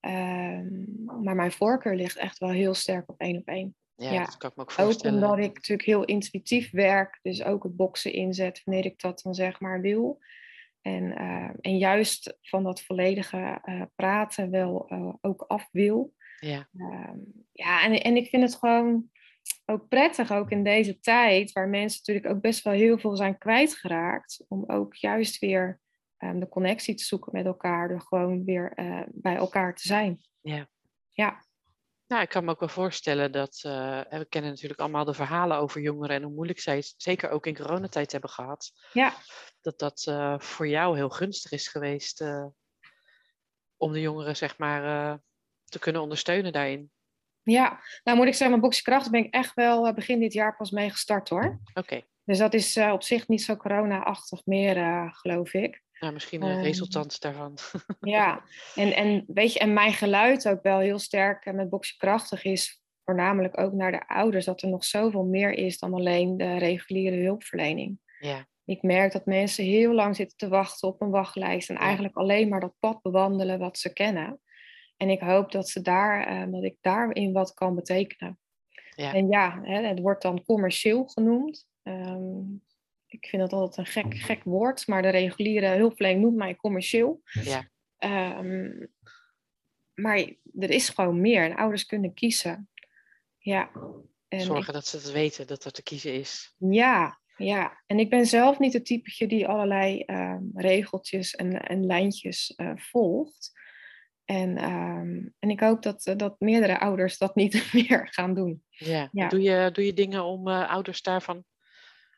Uh, 0.00 0.60
maar 1.22 1.34
mijn 1.34 1.52
voorkeur 1.52 1.94
ligt 1.94 2.16
echt 2.16 2.38
wel 2.38 2.50
heel 2.50 2.74
sterk 2.74 3.10
op 3.10 3.20
één 3.20 3.36
op 3.36 3.46
één. 3.46 3.74
Ja, 3.94 4.12
ja, 4.12 4.24
dat 4.24 4.36
kan 4.36 4.50
ik 4.50 4.56
me 4.56 4.62
ook 4.62 4.70
voorstellen. 4.70 5.22
Ook 5.22 5.30
omdat 5.30 5.44
ik 5.44 5.54
natuurlijk 5.54 5.88
heel 5.88 6.04
intuïtief 6.04 6.70
werk, 6.70 7.18
dus 7.22 7.42
ook 7.42 7.62
het 7.62 7.76
boksen 7.76 8.12
inzet 8.12 8.62
wanneer 8.64 8.84
ik 8.84 9.00
dat 9.00 9.20
dan 9.22 9.34
zeg 9.34 9.60
maar 9.60 9.80
wil. 9.80 10.18
En, 10.80 11.04
uh, 11.04 11.50
en 11.60 11.78
juist 11.78 12.38
van 12.40 12.62
dat 12.62 12.82
volledige 12.82 13.60
praten 13.94 14.50
wel 14.50 14.90
ook 15.20 15.42
af 15.42 15.68
wil. 15.72 16.16
Ja, 16.40 16.68
um, 16.72 17.46
ja 17.52 17.84
en, 17.84 18.02
en 18.02 18.16
ik 18.16 18.28
vind 18.28 18.42
het 18.42 18.54
gewoon 18.54 19.10
ook 19.66 19.88
prettig, 19.88 20.32
ook 20.32 20.50
in 20.50 20.64
deze 20.64 21.00
tijd, 21.00 21.52
waar 21.52 21.68
mensen 21.68 21.98
natuurlijk 21.98 22.34
ook 22.34 22.42
best 22.42 22.62
wel 22.62 22.72
heel 22.72 22.98
veel 22.98 23.16
zijn 23.16 23.38
kwijtgeraakt, 23.38 24.44
om 24.48 24.64
ook 24.66 24.94
juist 24.94 25.38
weer 25.38 25.80
um, 26.18 26.40
de 26.40 26.48
connectie 26.48 26.94
te 26.94 27.04
zoeken 27.04 27.32
met 27.32 27.46
elkaar, 27.46 27.88
door 27.88 28.00
gewoon 28.00 28.44
weer 28.44 28.72
uh, 28.76 29.02
bij 29.06 29.36
elkaar 29.36 29.74
te 29.74 29.82
zijn. 29.82 30.20
Ja. 30.40 30.68
Ja. 31.08 31.46
Nou, 32.06 32.22
ik 32.22 32.28
kan 32.28 32.44
me 32.44 32.50
ook 32.50 32.60
wel 32.60 32.68
voorstellen 32.68 33.32
dat, 33.32 33.62
uh, 33.66 34.00
we 34.08 34.26
kennen 34.28 34.50
natuurlijk 34.50 34.80
allemaal 34.80 35.04
de 35.04 35.14
verhalen 35.14 35.58
over 35.58 35.80
jongeren 35.80 36.16
en 36.16 36.22
hoe 36.22 36.34
moeilijk 36.34 36.60
zij 36.60 36.82
zeker 36.96 37.30
ook 37.30 37.46
in 37.46 37.56
coronatijd 37.56 38.12
hebben 38.12 38.30
gehad. 38.30 38.72
Ja. 38.92 39.14
Dat 39.60 39.78
dat 39.78 40.06
uh, 40.08 40.38
voor 40.38 40.68
jou 40.68 40.96
heel 40.96 41.10
gunstig 41.10 41.52
is 41.52 41.68
geweest 41.68 42.24
om 43.76 43.92
de 43.92 44.00
jongeren, 44.00 44.36
zeg 44.36 44.58
maar, 44.58 45.20
te 45.68 45.78
kunnen 45.78 46.02
ondersteunen 46.02 46.52
daarin. 46.52 46.90
Ja, 47.42 47.80
nou 48.04 48.16
moet 48.16 48.26
ik 48.26 48.32
zeggen, 48.32 48.50
mijn 48.50 48.60
boxkracht 48.60 49.10
ben 49.10 49.24
ik 49.24 49.34
echt 49.34 49.54
wel 49.54 49.86
uh, 49.86 49.94
begin 49.94 50.20
dit 50.20 50.32
jaar 50.32 50.56
pas 50.56 50.70
mee 50.70 50.90
gestart 50.90 51.28
hoor. 51.28 51.60
Oké. 51.74 52.02
Dus 52.24 52.38
dat 52.38 52.54
is 52.54 52.76
uh, 52.76 52.92
op 52.92 53.02
zich 53.02 53.28
niet 53.28 53.42
zo 53.42 53.56
corona-achtig 53.56 54.46
meer, 54.46 54.76
uh, 54.76 55.14
geloof 55.14 55.54
ik. 55.54 55.82
Nou, 56.00 56.12
misschien 56.12 56.42
een 56.42 56.56
um, 56.56 56.62
resultant 56.62 57.20
daarvan. 57.20 57.58
ja, 58.00 58.42
en, 58.74 58.94
en 58.94 59.24
weet 59.26 59.52
je, 59.52 59.58
en 59.58 59.72
mijn 59.72 59.92
geluid 59.92 60.48
ook 60.48 60.62
wel 60.62 60.78
heel 60.78 60.98
sterk 60.98 61.52
met 61.52 61.68
boxkrachtig 61.68 62.44
is 62.44 62.82
voornamelijk 63.04 63.60
ook 63.60 63.72
naar 63.72 63.92
de 63.92 64.08
ouders, 64.08 64.44
dat 64.44 64.62
er 64.62 64.68
nog 64.68 64.84
zoveel 64.84 65.24
meer 65.24 65.52
is 65.52 65.78
dan 65.78 65.94
alleen 65.94 66.36
de 66.36 66.58
reguliere 66.58 67.22
hulpverlening. 67.22 67.98
Ja. 68.18 68.46
Ik 68.64 68.82
merk 68.82 69.12
dat 69.12 69.26
mensen 69.26 69.64
heel 69.64 69.92
lang 69.92 70.16
zitten 70.16 70.36
te 70.36 70.48
wachten 70.48 70.88
op 70.88 71.00
een 71.00 71.10
wachtlijst 71.10 71.68
en 71.68 71.74
ja. 71.74 71.80
eigenlijk 71.80 72.16
alleen 72.16 72.48
maar 72.48 72.60
dat 72.60 72.74
pad 72.78 73.02
bewandelen 73.02 73.58
wat 73.58 73.78
ze 73.78 73.92
kennen. 73.92 74.40
En 74.98 75.10
ik 75.10 75.20
hoop 75.20 75.52
dat, 75.52 75.68
ze 75.68 75.82
daar, 75.82 76.32
uh, 76.32 76.52
dat 76.52 76.64
ik 76.64 76.76
daarin 76.80 77.32
wat 77.32 77.54
kan 77.54 77.74
betekenen. 77.74 78.38
Ja. 78.94 79.14
En 79.14 79.28
ja, 79.28 79.60
hè, 79.62 79.86
het 79.86 80.00
wordt 80.00 80.22
dan 80.22 80.44
commercieel 80.44 81.06
genoemd. 81.06 81.66
Um, 81.82 82.62
ik 83.06 83.26
vind 83.26 83.42
dat 83.42 83.52
altijd 83.52 83.86
een 83.86 83.92
gek, 83.92 84.14
gek 84.14 84.44
woord, 84.44 84.86
maar 84.86 85.02
de 85.02 85.08
reguliere 85.08 85.66
hulpverlening 85.66 86.22
noemt 86.22 86.36
mij 86.36 86.56
commercieel. 86.56 87.22
Ja. 87.42 87.68
Um, 88.38 88.88
maar 89.94 90.16
er 90.58 90.70
is 90.70 90.88
gewoon 90.88 91.20
meer 91.20 91.44
en 91.44 91.56
ouders 91.56 91.86
kunnen 91.86 92.14
kiezen. 92.14 92.68
Ja. 93.38 93.70
En 94.28 94.40
Zorgen 94.40 94.72
dat 94.72 94.86
ze 94.86 94.96
het 94.96 95.10
weten 95.10 95.46
dat 95.46 95.64
er 95.64 95.72
te 95.72 95.82
kiezen 95.82 96.14
is. 96.14 96.54
Ja, 96.58 97.20
ja. 97.36 97.82
En 97.86 97.98
ik 97.98 98.10
ben 98.10 98.26
zelf 98.26 98.58
niet 98.58 98.72
het 98.72 98.86
typetje 98.86 99.26
die 99.26 99.48
allerlei 99.48 100.00
ehm, 100.00 100.42
regeltjes 100.54 101.34
en, 101.34 101.62
en 101.62 101.86
lijntjes 101.86 102.52
uh, 102.56 102.72
volgt. 102.76 103.57
En, 104.28 104.56
ehm, 104.56 105.28
en 105.38 105.50
ik 105.50 105.60
hoop 105.60 105.82
dat, 105.82 106.14
dat 106.16 106.34
meerdere 106.38 106.78
ouders 106.78 107.18
dat 107.18 107.34
niet 107.34 107.68
meer 107.72 108.08
gaan 108.10 108.34
doen. 108.34 108.62
Ja. 108.68 109.08
ja. 109.12 109.28
Doe, 109.28 109.42
je, 109.42 109.70
doe 109.72 109.84
je 109.84 109.92
dingen 109.92 110.24
om 110.24 110.48
uh, 110.48 110.70
ouders 110.70 111.02
daarvan 111.02 111.44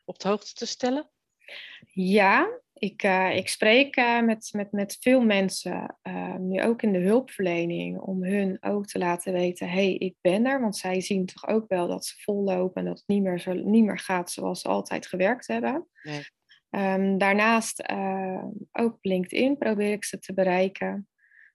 op 0.05 0.19
de 0.19 0.27
hoogte 0.27 0.53
te 0.53 0.65
stellen? 0.65 1.09
Ja, 1.93 2.59
ik, 2.73 3.03
uh, 3.03 3.35
ik 3.35 3.47
spreek 3.47 3.97
uh, 3.97 4.21
met, 4.21 4.49
met, 4.53 4.71
met 4.71 4.97
veel 4.99 5.21
mensen, 5.21 5.97
nu 6.37 6.61
ook 6.61 6.81
in 6.81 6.91
de 6.91 6.99
hulpverlening, 6.99 7.99
om 7.99 8.23
hun 8.23 8.57
ook 8.61 8.85
te 8.85 8.99
laten 8.99 9.33
weten: 9.33 9.67
hé, 9.67 9.73
hey, 9.73 9.93
ik 9.93 10.15
ben 10.21 10.45
er. 10.45 10.61
Want 10.61 10.77
zij 10.77 11.01
zien 11.01 11.25
toch 11.25 11.47
ook 11.47 11.67
wel 11.67 11.87
dat 11.87 12.05
ze 12.05 12.15
vollopen 12.17 12.81
en 12.81 12.87
dat 12.87 12.97
het 12.97 13.07
niet 13.07 13.23
meer, 13.23 13.39
zo, 13.39 13.53
niet 13.53 13.83
meer 13.83 13.99
gaat 13.99 14.31
zoals 14.31 14.61
ze 14.61 14.67
altijd 14.67 15.07
gewerkt 15.07 15.47
hebben. 15.47 15.87
Nee. 16.03 16.23
Um, 16.69 17.17
daarnaast 17.17 17.89
ook 18.71 18.97
LinkedIn 19.01 19.57
probeer 19.57 19.91
ik 19.91 20.03
ze 20.03 20.19
te 20.19 20.33
bereiken. 20.33 21.05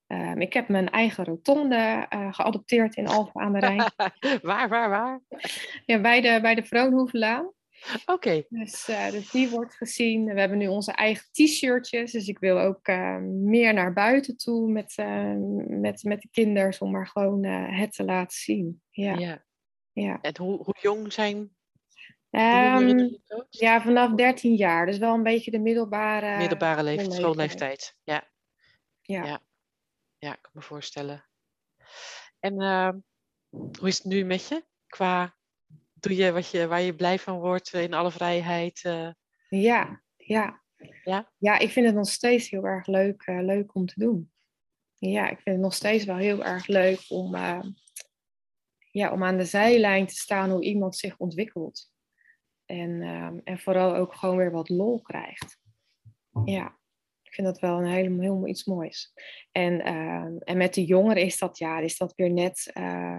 Um, 0.06 0.40
ik 0.40 0.52
heb 0.52 0.68
mijn 0.68 0.90
eigen 0.90 1.24
rotonde 1.24 2.06
geadopteerd 2.30 2.96
in 2.96 3.06
Alphen 3.06 3.40
aan 3.40 3.52
de 3.52 3.58
Rijn. 3.58 3.84
waar, 4.42 4.68
waar, 4.68 4.88
waar? 4.88 5.20
Ja, 5.84 6.00
bij 6.00 6.20
de, 6.20 6.38
bij 6.40 6.54
de 6.54 6.64
Vroonhoevenlaan. 6.64 7.52
Oké. 8.06 8.44
Dus, 8.48 8.88
uh, 8.88 9.10
dus 9.10 9.30
die 9.30 9.50
wordt 9.50 9.74
gezien. 9.74 10.24
We 10.24 10.40
hebben 10.40 10.58
nu 10.58 10.66
onze 10.66 10.92
eigen 10.92 11.26
t-shirtjes. 11.32 12.12
Dus 12.12 12.28
ik 12.28 12.38
wil 12.38 12.58
ook 12.60 12.88
uh, 12.88 13.16
meer 13.26 13.74
naar 13.74 13.92
buiten 13.92 14.36
toe 14.36 14.70
met, 14.70 14.96
uh, 14.96 15.34
met, 15.66 16.02
met 16.02 16.20
de 16.20 16.28
kinderen. 16.30 16.80
Om 16.80 16.90
maar 16.90 17.06
gewoon 17.06 17.44
het 17.44 17.92
te 17.92 18.04
laten 18.04 18.36
zien. 18.36 18.82
Ja. 18.90 19.14
ja. 19.14 19.44
ja. 19.92 20.18
En 20.20 20.38
hoe, 20.38 20.62
hoe 20.62 20.76
jong 20.80 21.12
zijn 21.12 21.56
um, 22.30 23.18
Ja, 23.48 23.82
vanaf 23.82 24.14
13 24.14 24.54
jaar. 24.54 24.86
Dus 24.86 24.98
wel 24.98 25.14
een 25.14 25.22
beetje 25.22 25.50
de 25.50 25.58
middelbare... 25.58 26.36
Middelbare 26.36 26.82
leeftijd, 26.82 27.12
schoolleeftijd. 27.12 27.96
Ja. 28.02 28.30
ja. 29.02 29.24
Ja. 29.24 29.40
Ja, 30.26 30.32
ik 30.32 30.42
kan 30.42 30.52
me 30.54 30.62
voorstellen. 30.62 31.24
En 32.38 32.60
ehm, 32.60 32.98
hoe 33.50 33.88
is 33.88 33.96
het 33.96 34.06
nu 34.06 34.24
met 34.24 34.48
je? 34.48 34.64
Qua 34.86 35.36
doe 35.92 36.16
je, 36.16 36.32
wat 36.32 36.50
je 36.50 36.66
waar 36.66 36.80
je 36.80 36.94
blij 36.94 37.18
van 37.18 37.38
wordt 37.38 37.72
in 37.72 37.94
alle 37.94 38.10
vrijheid? 38.10 38.82
Uh... 38.84 39.10
Ja, 39.48 40.02
ja. 40.16 40.62
Ja? 41.04 41.32
ja, 41.38 41.58
ik 41.58 41.70
vind 41.70 41.86
het 41.86 41.94
nog 41.94 42.08
steeds 42.08 42.50
heel 42.50 42.64
erg 42.64 42.86
leuk, 42.86 43.26
uh, 43.26 43.42
leuk 43.42 43.74
om 43.74 43.86
te 43.86 44.00
doen. 44.00 44.32
Ja, 44.94 45.28
ik 45.28 45.40
vind 45.40 45.56
het 45.56 45.64
nog 45.64 45.74
steeds 45.74 46.04
wel 46.04 46.16
heel 46.16 46.44
erg 46.44 46.66
leuk 46.66 47.04
om, 47.08 47.34
uh, 47.34 47.62
ja, 48.90 49.12
om 49.12 49.24
aan 49.24 49.36
de 49.36 49.44
zijlijn 49.44 50.06
te 50.06 50.14
staan 50.14 50.50
hoe 50.50 50.64
iemand 50.64 50.96
zich 50.96 51.16
ontwikkelt. 51.16 51.90
En, 52.64 53.02
en 53.44 53.58
vooral 53.58 53.94
ook 53.94 54.14
gewoon 54.14 54.36
weer 54.36 54.50
wat 54.50 54.68
lol 54.68 55.02
krijgt. 55.02 55.58
Ja, 56.44 56.78
vind 57.36 57.46
dat 57.46 57.58
wel 57.58 57.78
een 57.78 57.86
helemaal, 57.86 58.20
helemaal 58.20 58.48
iets 58.48 58.64
moois. 58.64 59.12
En, 59.52 59.80
en 60.40 60.56
met 60.56 60.74
de 60.74 60.84
jongeren 60.84 61.22
is 61.22 61.38
dat, 61.38 61.58
ja, 61.58 61.78
is 61.78 61.98
dat 61.98 62.12
weer 62.14 62.30
net 62.30 62.70
uh, 62.74 63.18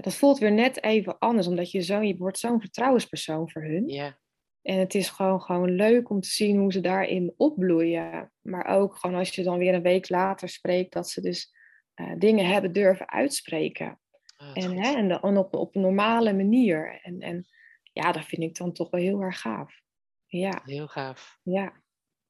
dat 0.00 0.14
voelt 0.14 0.38
weer 0.38 0.52
net 0.52 0.82
even 0.82 1.18
anders, 1.18 1.46
omdat 1.46 1.70
je, 1.70 1.80
zo, 1.80 2.00
je 2.00 2.16
wordt 2.16 2.38
zo'n 2.38 2.60
vertrouwenspersoon 2.60 3.50
voor 3.50 3.62
hun. 3.62 3.88
Ja. 3.88 4.18
En 4.62 4.78
het 4.78 4.94
is 4.94 5.08
gewoon, 5.08 5.42
gewoon 5.42 5.70
leuk 5.70 6.10
om 6.10 6.20
te 6.20 6.28
zien 6.28 6.58
hoe 6.58 6.72
ze 6.72 6.80
daarin 6.80 7.34
opbloeien. 7.36 8.32
Maar 8.40 8.66
ook 8.66 8.96
gewoon 8.96 9.16
als 9.16 9.34
je 9.34 9.42
dan 9.42 9.58
weer 9.58 9.74
een 9.74 9.82
week 9.82 10.08
later 10.08 10.48
spreekt, 10.48 10.92
dat 10.92 11.08
ze 11.08 11.20
dus 11.20 11.54
uh, 11.94 12.12
dingen 12.18 12.46
hebben 12.46 12.72
durven 12.72 13.08
uitspreken. 13.08 14.00
Oh, 14.38 14.50
en, 14.54 14.76
hè, 14.76 14.94
en, 14.94 15.08
de, 15.08 15.20
en 15.20 15.36
op, 15.36 15.54
op 15.54 15.76
een 15.76 15.82
normale 15.82 16.32
manier. 16.32 17.00
En, 17.02 17.20
en 17.20 17.46
ja, 17.82 18.12
dat 18.12 18.24
vind 18.24 18.42
ik 18.42 18.56
dan 18.56 18.72
toch 18.72 18.90
wel 18.90 19.00
heel 19.00 19.20
erg 19.20 19.40
gaaf. 19.40 19.80
Ja. 20.26 20.62
Heel 20.64 20.88
gaaf. 20.88 21.38
Ja. 21.42 21.82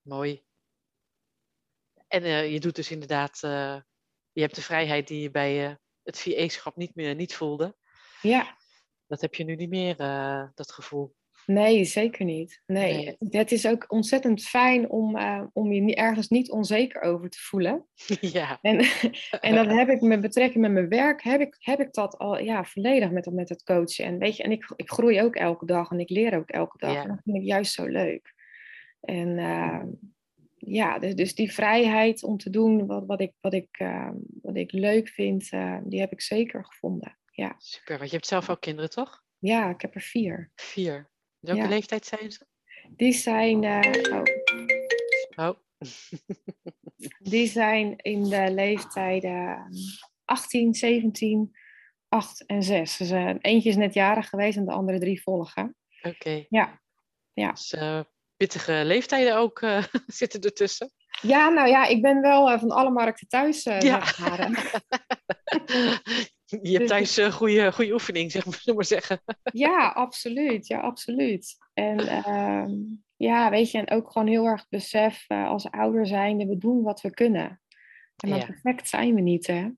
Mooi. 0.09 0.43
En 2.07 2.23
uh, 2.23 2.53
je 2.53 2.61
doet 2.61 2.75
dus 2.75 2.91
inderdaad, 2.91 3.41
uh, 3.45 3.77
je 4.33 4.41
hebt 4.41 4.55
de 4.55 4.63
vrijheid 4.63 5.09
die 5.09 5.21
je 5.21 5.31
bij 5.31 5.79
het 6.03 6.19
VA-schap 6.19 6.77
niet 6.77 6.95
meer 6.95 7.15
niet 7.15 7.35
voelde. 7.35 7.77
Ja. 8.23 8.57
Dat 9.07 9.21
heb 9.21 9.35
je 9.35 9.45
nu 9.45 9.55
niet 9.55 9.71
meer, 9.71 9.97
dat 10.55 10.73
gevoel. 10.73 11.17
Nee, 11.47 11.85
zeker 11.85 12.25
niet. 12.25 12.63
Nee. 12.67 13.17
Het 13.19 13.53
is 13.53 13.67
ook 13.67 13.85
ontzettend 13.89 14.43
fijn 14.43 14.91
om, 14.91 15.19
om 15.53 15.73
je 15.73 15.95
ergens 15.95 16.29
niet 16.29 16.51
onzeker 16.51 17.01
over 17.01 17.31
te 17.31 17.39
voelen. 17.39 17.87
Ja. 18.21 18.59
En, 18.63 18.79
en 19.41 19.55
dat 19.55 19.67
heb 19.67 19.89
ik 19.89 20.01
met 20.01 20.21
betrekking 20.21 20.63
met 20.63 20.73
mijn 20.73 20.89
werk, 20.89 21.23
heb 21.23 21.41
ik, 21.41 21.57
heb 21.59 21.81
ik 21.81 21.93
dat 21.93 22.19
al 22.19 22.39
ja, 22.39 22.65
volledig 22.65 23.11
met, 23.11 23.33
met 23.33 23.49
het 23.49 23.63
coachen. 23.63 24.05
En, 24.05 24.19
weet 24.19 24.37
je, 24.37 24.43
en 24.43 24.51
ik, 24.51 24.73
ik 24.77 24.91
groei 24.91 25.23
ook 25.23 25.37
elke 25.37 25.67
dag 25.67 25.91
en 25.91 26.01
ik 26.01 26.11
leer 26.11 26.37
ook 26.37 26.51
elke 26.51 26.79
dag. 26.79 26.97
En 26.97 27.09
dat 27.09 27.21
vind 27.25 27.37
ik 27.37 27.43
juist 27.43 27.73
zo 27.73 27.87
leuk. 27.87 28.37
En 29.01 29.29
uh, 29.29 29.83
ja, 30.57 30.99
dus, 30.99 31.15
dus, 31.15 31.35
die 31.35 31.53
vrijheid 31.53 32.23
om 32.23 32.37
te 32.37 32.51
doen 32.51 32.87
wat, 32.87 33.07
wat, 33.07 33.21
ik, 33.21 33.33
wat, 33.41 33.53
ik, 33.53 33.79
uh, 33.79 34.11
wat 34.43 34.57
ik 34.57 34.73
leuk 34.73 35.09
vind, 35.09 35.53
uh, 35.53 35.79
die 35.85 36.01
heb 36.01 36.13
ik 36.13 36.21
zeker 36.21 36.65
gevonden. 36.65 37.19
Ja. 37.31 37.55
Super, 37.59 37.99
want 37.99 38.11
je 38.11 38.17
hebt 38.17 38.29
zelf 38.29 38.51
ook 38.51 38.61
kinderen, 38.61 38.91
toch? 38.91 39.23
Ja, 39.39 39.71
ik 39.71 39.81
heb 39.81 39.95
er 39.95 40.01
vier. 40.01 40.51
Vier. 40.55 41.11
Welke 41.39 41.61
ja. 41.61 41.69
leeftijd 41.69 42.07
zijn 42.07 42.33
ze? 42.33 42.47
Die 42.89 43.13
zijn. 43.13 43.63
Uh, 43.63 44.23
oh. 45.37 45.49
oh. 45.49 45.57
die 47.33 47.47
zijn 47.47 47.97
in 47.97 48.23
de 48.23 48.51
leeftijden 48.51 49.71
18, 50.25 50.75
17, 50.75 51.57
8 52.09 52.47
en 52.47 52.63
6. 52.63 52.97
Dus, 52.97 53.11
eentje 53.41 53.69
is 53.69 53.77
net 53.77 53.95
jarig 53.95 54.29
geweest 54.29 54.57
en 54.57 54.65
de 54.65 54.73
andere 54.73 54.99
drie 54.99 55.23
volgen. 55.23 55.77
Oké. 56.03 56.47
Ja. 56.49 56.81
ja. 57.33 57.51
Dus, 57.51 57.77
pittige 58.39 58.83
leeftijden 58.85 59.37
ook 59.37 59.61
uh, 59.61 59.85
zitten 60.07 60.41
ertussen. 60.41 60.93
Ja, 61.21 61.49
nou 61.49 61.69
ja, 61.69 61.87
ik 61.87 62.03
ben 62.03 62.21
wel 62.21 62.53
uh, 62.53 62.59
van 62.59 62.71
alle 62.71 62.91
markten 62.91 63.29
thuis. 63.29 63.67
Uh, 63.67 63.81
ja. 63.81 64.03
Je 66.61 66.71
hebt 66.71 66.79
dus 66.79 66.89
thuis 66.89 67.19
uh, 67.19 67.33
goede, 67.33 67.73
goede 67.73 67.93
oefening, 67.93 68.31
zeg 68.31 68.47
maar, 68.47 68.63
maar 68.75 68.85
zeggen. 68.85 69.21
ja, 69.53 69.89
absoluut. 69.89 70.67
Ja, 70.67 70.81
absoluut. 70.81 71.57
En 71.75 72.01
uh, 72.01 72.65
ja, 73.17 73.51
weet 73.51 73.71
je, 73.71 73.79
en 73.79 73.91
ook 73.91 74.13
gewoon 74.13 74.29
heel 74.29 74.45
erg 74.45 74.69
besef 74.69 75.25
als 75.29 75.71
ouder 75.71 76.07
zijnde, 76.07 76.47
we 76.47 76.59
doen 76.59 76.83
wat 76.83 77.01
we 77.01 77.11
kunnen. 77.11 77.63
En 78.17 78.29
maar 78.29 78.39
ja. 78.39 78.47
perfect 78.47 78.89
zijn 78.89 79.15
we 79.15 79.21
niet, 79.21 79.47
hè? 79.47 79.69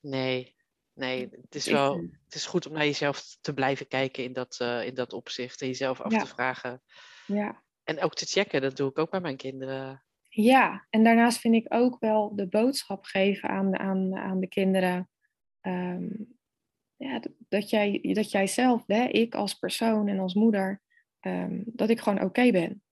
Nee, 0.00 0.54
nee. 0.94 1.28
Het 1.30 1.54
is 1.54 1.66
wel, 1.66 1.96
het 2.24 2.34
is 2.34 2.46
goed 2.46 2.66
om 2.66 2.72
naar 2.72 2.84
jezelf 2.84 3.36
te 3.40 3.54
blijven 3.54 3.88
kijken 3.88 4.24
in 4.24 4.32
dat, 4.32 4.56
in 4.84 4.94
dat 4.94 5.12
opzicht. 5.12 5.60
En 5.60 5.66
jezelf 5.66 6.00
af 6.00 6.12
ja. 6.12 6.18
te 6.18 6.26
vragen 6.26 6.82
ja. 7.28 7.62
En 7.84 8.02
ook 8.02 8.14
te 8.14 8.26
checken, 8.26 8.60
dat 8.60 8.76
doe 8.76 8.90
ik 8.90 8.98
ook 8.98 9.10
bij 9.10 9.20
mijn 9.20 9.36
kinderen. 9.36 10.02
Ja, 10.28 10.86
en 10.90 11.04
daarnaast 11.04 11.38
vind 11.38 11.54
ik 11.54 11.66
ook 11.68 11.96
wel 12.00 12.36
de 12.36 12.46
boodschap 12.46 13.04
geven 13.04 13.48
aan, 13.48 13.78
aan, 13.78 14.16
aan 14.16 14.40
de 14.40 14.48
kinderen. 14.48 15.10
Ehm, 15.60 16.08
ja, 16.96 17.20
dat, 17.48 17.70
jij, 17.70 18.00
dat 18.12 18.30
jij 18.30 18.46
zelf, 18.46 18.82
hè, 18.86 19.04
ik 19.04 19.34
als 19.34 19.54
persoon 19.54 20.08
en 20.08 20.18
als 20.18 20.34
moeder, 20.34 20.82
um, 21.20 21.62
dat 21.66 21.90
ik 21.90 22.00
gewoon 22.00 22.22
oké 22.22 22.50
ben. 22.50 22.82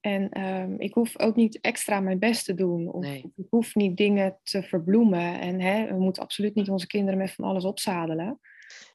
En 0.00 0.40
um, 0.40 0.80
ik 0.80 0.94
hoef 0.94 1.18
ook 1.18 1.36
niet 1.36 1.60
extra 1.60 2.00
mijn 2.00 2.18
best 2.18 2.44
te 2.44 2.54
doen. 2.54 2.92
Of, 2.92 3.04
nee. 3.04 3.32
Ik 3.36 3.46
hoef 3.50 3.74
niet 3.74 3.96
dingen 3.96 4.38
te 4.42 4.62
verbloemen. 4.62 5.40
En 5.40 5.60
hè, 5.60 5.86
we 5.86 5.98
moeten 5.98 6.22
absoluut 6.22 6.54
niet 6.54 6.70
onze 6.70 6.86
kinderen 6.86 7.18
met 7.18 7.32
van 7.32 7.44
alles 7.44 7.64
opzadelen. 7.64 8.40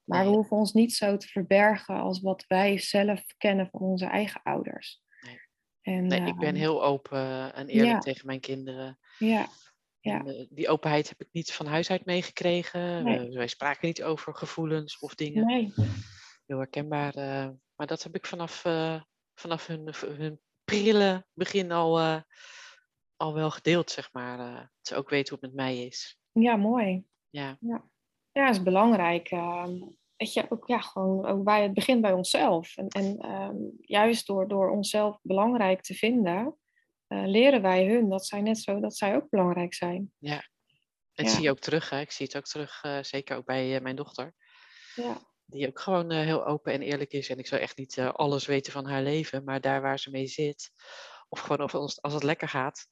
Maar 0.05 0.25
we 0.25 0.31
hoeven 0.31 0.57
ons 0.57 0.73
niet 0.73 0.93
zo 0.93 1.17
te 1.17 1.27
verbergen 1.27 1.95
als 1.95 2.21
wat 2.21 2.45
wij 2.47 2.77
zelf 2.77 3.23
kennen 3.37 3.69
van 3.71 3.81
onze 3.81 4.05
eigen 4.05 4.41
ouders. 4.43 5.01
Nee, 5.21 5.39
en, 5.81 6.07
nee 6.07 6.27
ik 6.27 6.37
ben 6.37 6.47
ehm, 6.47 6.55
heel 6.55 6.83
open 6.83 7.53
en 7.53 7.67
eerlijk 7.67 8.01
tegen 8.01 8.25
mijn 8.25 8.39
kinderen. 8.39 8.99
Ja. 9.17 9.47
Ja. 9.99 10.25
En, 10.25 10.47
die 10.49 10.69
openheid 10.69 11.09
heb 11.09 11.21
ik 11.21 11.27
niet 11.31 11.53
van 11.53 11.65
huis 11.65 11.89
uit 11.89 12.05
meegekregen. 12.05 13.03
Nee. 13.03 13.29
wij 13.29 13.47
spraken 13.47 13.87
niet 13.87 14.03
over 14.03 14.35
gevoelens 14.35 14.99
of 14.99 15.15
dingen. 15.15 15.45
Nee. 15.45 15.73
Heel 16.45 16.57
herkenbaar. 16.57 17.17
Uh, 17.17 17.49
maar 17.75 17.87
dat 17.87 18.03
heb 18.03 18.15
ik 18.15 18.25
vanaf, 18.25 18.65
uh, 18.65 19.01
vanaf 19.33 19.67
hun, 19.67 19.93
hun 19.99 20.39
prille 20.63 21.25
begin 21.33 21.71
al, 21.71 22.23
al 23.15 23.33
wel 23.33 23.51
gedeeld, 23.51 23.91
zeg 23.91 24.13
maar. 24.13 24.37
dat 24.37 24.69
ze 24.81 24.95
ook 24.95 25.09
weten 25.09 25.35
hoe 25.35 25.43
het 25.43 25.55
met 25.55 25.65
mij 25.65 25.85
is. 25.85 26.17
Ja, 26.31 26.55
mooi. 26.55 27.05
Ja. 27.29 27.57
ja. 27.59 27.91
Ja, 28.33 28.49
is 28.49 28.63
belangrijk. 28.63 29.31
Uh, 29.31 29.65
weet 30.15 30.33
je, 30.33 30.45
ook, 30.49 30.67
ja, 30.67 30.79
gewoon 30.79 31.25
ook 31.25 31.43
bij 31.43 31.63
het 31.63 31.73
begint 31.73 32.01
bij 32.01 32.13
onszelf. 32.13 32.77
En, 32.77 32.87
en 32.87 33.25
uh, 33.25 33.71
juist 33.81 34.27
door, 34.27 34.47
door 34.47 34.69
onszelf 34.69 35.19
belangrijk 35.21 35.81
te 35.81 35.93
vinden, 35.93 36.57
uh, 37.07 37.23
leren 37.25 37.61
wij 37.61 37.87
hun 37.87 38.09
dat 38.09 38.25
zij 38.25 38.41
net 38.41 38.57
zo, 38.57 38.79
dat 38.79 38.97
zij 38.97 39.15
ook 39.15 39.29
belangrijk 39.29 39.73
zijn. 39.73 40.11
Ja, 40.17 40.47
en 41.13 41.25
ja. 41.25 41.29
zie 41.29 41.41
je 41.41 41.49
ook 41.49 41.59
terug. 41.59 41.89
Hè? 41.89 41.99
Ik 41.99 42.11
zie 42.11 42.25
het 42.25 42.37
ook 42.37 42.45
terug, 42.45 42.83
uh, 42.83 42.97
zeker 43.01 43.37
ook 43.37 43.45
bij 43.45 43.81
mijn 43.81 43.95
dochter. 43.95 44.33
Ja. 44.95 45.31
Die 45.45 45.67
ook 45.67 45.79
gewoon 45.79 46.11
heel 46.11 46.45
open 46.45 46.73
en 46.73 46.81
eerlijk 46.81 47.11
is. 47.11 47.29
En 47.29 47.39
ik 47.39 47.47
zou 47.47 47.61
echt 47.61 47.77
niet 47.77 47.99
alles 47.99 48.45
weten 48.45 48.71
van 48.71 48.85
haar 48.85 49.01
leven, 49.01 49.43
maar 49.43 49.61
daar 49.61 49.81
waar 49.81 49.99
ze 49.99 50.09
mee 50.09 50.27
zit, 50.27 50.71
of 51.29 51.39
gewoon 51.39 51.61
of 51.61 51.75
als, 51.75 52.01
als 52.01 52.13
het 52.13 52.23
lekker 52.23 52.49
gaat, 52.49 52.87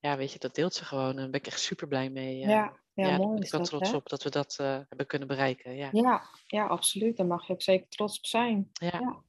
ja, 0.00 0.16
weet 0.16 0.32
je, 0.32 0.38
dat 0.38 0.54
deelt 0.54 0.74
ze 0.74 0.84
gewoon. 0.84 1.10
En 1.10 1.16
daar 1.16 1.30
ben 1.30 1.40
ik 1.40 1.46
echt 1.46 1.60
super 1.60 1.88
blij 1.88 2.10
mee. 2.10 2.38
ja, 2.38 2.80
ja, 3.08 3.16
mooi. 3.16 3.40
Ik 3.40 3.50
ben 3.50 3.62
trots 3.62 3.92
op 3.92 4.08
dat 4.08 4.22
we 4.22 4.30
dat 4.30 4.56
hebben 4.88 5.06
kunnen 5.06 5.28
bereiken. 5.28 5.76
Ja. 5.76 5.88
Ja, 5.92 6.22
ja, 6.46 6.66
absoluut. 6.66 7.16
Daar 7.16 7.26
mag 7.26 7.46
je 7.46 7.52
ook 7.52 7.62
zeker 7.62 7.88
trots 7.88 8.18
op 8.18 8.26
zijn. 8.26 8.70
Ja. 8.72 9.22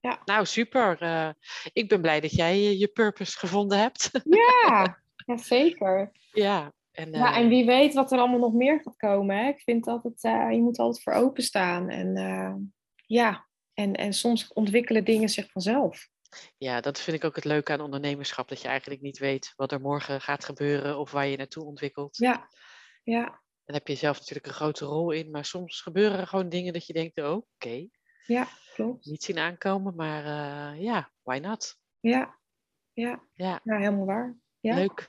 ja. 0.00 0.22
Nou, 0.24 0.46
super. 0.46 0.98
ik 1.72 1.88
ben 1.88 2.00
blij 2.00 2.20
dat 2.20 2.32
jij 2.32 2.76
je 2.76 2.88
purpose 2.88 3.38
gevonden 3.38 3.78
hebt. 3.78 4.10
Ja, 4.24 5.02
ja 5.26 5.36
zeker. 5.36 6.10
Ja, 6.32 6.72
en, 6.92 7.12
ja, 7.12 7.36
en 7.36 7.48
wie 7.48 7.66
weet 7.66 7.94
wat 7.94 8.12
er 8.12 8.18
allemaal 8.18 8.38
nog 8.38 8.52
meer 8.52 8.80
gaat 8.84 8.96
komen. 8.96 9.36
Hè? 9.36 9.48
Ik 9.48 9.60
vind 9.60 9.86
altijd, 9.86 10.20
je 10.54 10.60
moet 10.60 10.78
altijd 10.78 11.02
voor 11.02 11.12
openstaan. 11.12 11.88
En 11.88 12.14
ja, 13.06 13.48
en, 13.74 13.94
en 13.94 14.12
soms 14.12 14.52
ontwikkelen 14.52 15.04
dingen 15.04 15.28
zich 15.28 15.50
vanzelf. 15.50 16.08
Ja, 16.58 16.80
dat 16.80 17.00
vind 17.00 17.16
ik 17.16 17.24
ook 17.24 17.34
het 17.34 17.44
leuke 17.44 17.72
aan 17.72 17.80
ondernemerschap. 17.80 18.48
Dat 18.48 18.62
je 18.62 18.68
eigenlijk 18.68 19.00
niet 19.00 19.18
weet 19.18 19.52
wat 19.56 19.72
er 19.72 19.80
morgen 19.80 20.20
gaat 20.20 20.44
gebeuren 20.44 20.98
of 20.98 21.10
waar 21.10 21.26
je 21.26 21.36
naartoe 21.36 21.64
ontwikkelt. 21.64 22.16
Ja, 22.16 22.48
ja. 23.02 23.40
Dan 23.64 23.78
heb 23.78 23.88
je 23.88 23.94
zelf 23.94 24.18
natuurlijk 24.18 24.46
een 24.46 24.52
grote 24.52 24.84
rol 24.84 25.10
in. 25.10 25.30
Maar 25.30 25.44
soms 25.44 25.80
gebeuren 25.80 26.18
er 26.18 26.26
gewoon 26.26 26.48
dingen 26.48 26.72
dat 26.72 26.86
je 26.86 26.92
denkt, 26.92 27.18
oh, 27.18 27.42
oké. 27.54 27.88
Ja, 28.26 28.48
klopt. 28.74 29.06
Niet 29.06 29.22
zien 29.22 29.38
aankomen, 29.38 29.94
maar 29.94 30.24
uh, 30.24 30.82
ja, 30.82 31.10
why 31.22 31.38
not? 31.38 31.76
Ja, 32.00 32.38
ja. 32.92 33.22
ja. 33.32 33.60
ja 33.64 33.76
helemaal 33.78 34.06
waar. 34.06 34.36
Ja. 34.60 34.74
Leuk. 34.74 35.08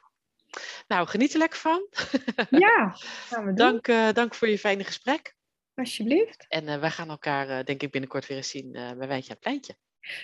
Nou, 0.87 1.07
geniet 1.07 1.33
er 1.33 1.39
lekker 1.39 1.59
van. 1.59 1.87
Ja, 2.65 2.89
gaan 2.95 3.45
we 3.45 3.45
doen. 3.45 3.55
Dank, 3.55 3.87
uh, 3.87 4.11
dank 4.11 4.35
voor 4.35 4.47
je 4.47 4.59
fijne 4.59 4.83
gesprek. 4.83 5.35
Alsjeblieft. 5.73 6.45
En 6.47 6.67
uh, 6.67 6.79
wij 6.79 6.91
gaan 6.91 7.09
elkaar, 7.09 7.65
denk 7.65 7.81
ik, 7.81 7.91
binnenkort 7.91 8.27
weer 8.27 8.37
eens 8.37 8.49
zien 8.49 8.71
bij 8.71 9.07
Wijntje 9.07 9.29
aan 9.29 9.35
het 9.35 9.39
Pleintje. 9.39 9.75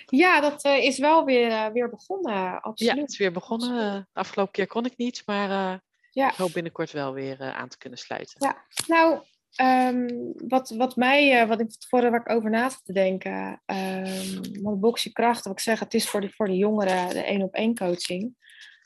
Ja, 0.06 0.40
dat 0.40 0.64
is 0.64 0.98
wel 0.98 1.24
weer, 1.24 1.72
weer 1.72 1.90
begonnen, 1.90 2.60
absoluut. 2.60 2.94
Ja, 2.94 3.00
het 3.00 3.10
is 3.10 3.18
weer 3.18 3.32
begonnen. 3.32 4.08
De 4.12 4.20
afgelopen 4.20 4.52
keer 4.52 4.66
kon 4.66 4.84
ik 4.84 4.96
niet, 4.96 5.22
maar 5.26 5.82
ja. 6.18 6.30
ik 6.30 6.36
hoop 6.36 6.52
binnenkort 6.52 6.92
wel 6.92 7.12
weer 7.12 7.40
aan 7.40 7.68
te 7.68 7.78
kunnen 7.78 7.98
sluiten. 7.98 8.46
Ja, 8.46 8.64
nou, 8.86 9.22
um, 9.62 10.32
wat, 10.48 10.70
wat 10.70 10.96
mij, 10.96 11.46
wat 11.46 11.60
ik 11.60 11.74
voordat 11.88 12.10
waar 12.10 12.20
ik 12.20 12.30
over 12.30 12.50
na 12.50 12.68
te 12.68 12.92
denken, 12.92 13.62
um, 13.66 14.62
want 14.62 14.80
box 14.80 15.02
je 15.02 15.12
kracht, 15.12 15.44
wat 15.44 15.52
ik 15.52 15.60
zeg, 15.60 15.80
het 15.80 15.94
is 15.94 16.08
voor 16.08 16.20
de, 16.20 16.30
voor 16.30 16.46
de 16.46 16.56
jongeren 16.56 17.08
de 17.08 17.22
één 17.22 17.42
op 17.42 17.54
één 17.54 17.74
coaching. 17.74 18.36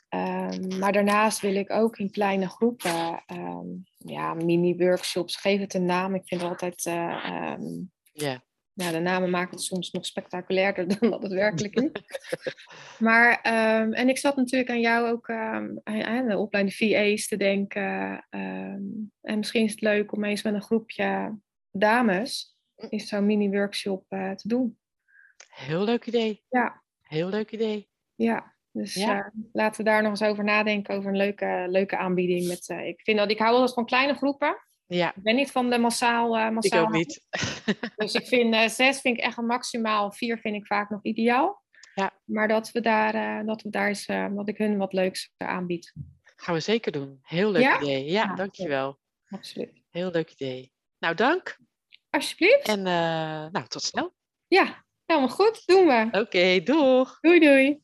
Um, 0.09 0.79
maar 0.79 0.91
daarnaast 0.91 1.39
wil 1.39 1.55
ik 1.55 1.71
ook 1.71 1.97
in 1.97 2.11
kleine 2.11 2.49
groepen, 2.49 3.23
ja, 3.97 4.33
mini-workshops, 4.33 5.35
geef 5.35 5.59
het 5.59 5.73
een 5.73 5.85
naam. 5.85 6.15
Ik 6.15 6.27
vind 6.27 6.41
het 6.41 6.49
altijd, 6.49 6.85
um, 6.85 7.91
yeah. 8.11 8.39
Ja, 8.73 8.91
de 8.91 8.99
namen 8.99 9.29
maken 9.29 9.51
het 9.51 9.61
soms 9.61 9.91
nog 9.91 10.05
spectaculairder 10.05 10.87
dan 10.99 11.09
dat 11.09 11.21
het 11.21 11.31
werkelijk 11.31 11.75
is. 11.75 11.91
maar, 12.99 13.41
en 13.91 14.09
ik 14.09 14.17
zat 14.17 14.35
natuurlijk 14.35 14.69
aan 14.69 14.79
jou 14.79 15.09
ook 15.09 15.29
aan 15.29 16.27
de 16.27 16.37
opleiding 16.37 16.75
VA's 16.75 17.27
te 17.27 17.37
denken. 17.37 18.25
en 19.21 19.37
misschien 19.37 19.63
is 19.63 19.71
het 19.71 19.81
leuk 19.81 20.11
om 20.11 20.23
eens 20.23 20.43
met 20.43 20.53
een 20.53 20.61
groepje 20.61 21.37
dames 21.71 22.53
is 22.89 23.07
zo'n 23.07 23.25
mini-workshop 23.25 24.05
uh, 24.09 24.31
te 24.31 24.47
doen. 24.47 24.77
Heel 25.47 25.83
leuk 25.83 26.05
idee. 26.05 26.43
Ja. 26.49 26.83
Heel 27.01 27.29
leuk 27.29 27.51
idee. 27.51 27.89
Ja. 28.15 28.55
Dus 28.71 28.93
ja. 28.93 29.17
uh, 29.17 29.27
laten 29.51 29.83
we 29.83 29.89
daar 29.89 30.01
nog 30.01 30.11
eens 30.11 30.23
over 30.23 30.43
nadenken, 30.43 30.95
over 30.95 31.09
een 31.09 31.17
leuke, 31.17 31.65
leuke 31.69 31.97
aanbieding. 31.97 32.47
Met, 32.47 32.69
uh, 32.69 32.87
ik, 32.87 33.01
vind 33.01 33.17
dat, 33.17 33.31
ik 33.31 33.39
hou 33.39 33.53
altijd 33.53 33.73
van 33.73 33.85
kleine 33.85 34.13
groepen. 34.13 34.57
Ja. 34.87 35.15
Ik 35.15 35.23
ben 35.23 35.35
niet 35.35 35.51
van 35.51 35.69
de 35.69 35.77
massaal. 35.77 36.37
Uh, 36.37 36.49
massaal 36.49 36.81
ik 36.81 36.87
ook 36.87 36.93
niet. 36.93 37.25
dus 37.95 38.13
ik 38.13 38.27
vind 38.27 38.71
zes 38.71 39.01
vind 39.01 39.17
ik 39.17 39.23
echt 39.23 39.37
een 39.37 39.45
maximaal. 39.45 40.11
Vier 40.11 40.37
vind 40.37 40.55
ik 40.55 40.65
vaak 40.65 40.89
nog 40.89 41.03
ideaal. 41.03 41.61
Ja. 41.95 42.11
Maar 42.25 42.47
dat 42.47 42.71
we 42.71 42.81
daar, 42.81 43.45
dat 43.45 43.61
we 43.61 43.69
daar 43.69 43.87
eens, 43.87 44.05
dat 44.05 44.47
ik 44.47 44.57
hun 44.57 44.77
wat 44.77 44.93
leuks 44.93 45.33
aanbied. 45.37 45.93
Gaan 46.35 46.53
we 46.53 46.59
zeker 46.59 46.91
doen. 46.91 47.19
Heel 47.21 47.51
leuk 47.51 47.61
ja? 47.61 47.81
idee. 47.81 48.05
Ja, 48.05 48.23
ja, 48.23 48.35
dankjewel. 48.35 48.99
Absoluut. 49.29 49.83
Heel 49.89 50.11
leuk 50.11 50.31
idee. 50.31 50.71
Nou, 50.99 51.15
dank. 51.15 51.57
Alsjeblieft. 52.09 52.67
En 52.67 52.81
nou, 52.81 53.67
tot 53.67 53.83
snel. 53.83 54.13
Ja, 54.47 54.85
helemaal 55.05 55.29
goed. 55.29 55.61
Doen 55.65 55.87
we. 55.87 56.05
Oké, 56.07 56.19
okay, 56.19 56.63
doeg. 56.63 57.19
Doei, 57.19 57.39
doei. 57.39 57.81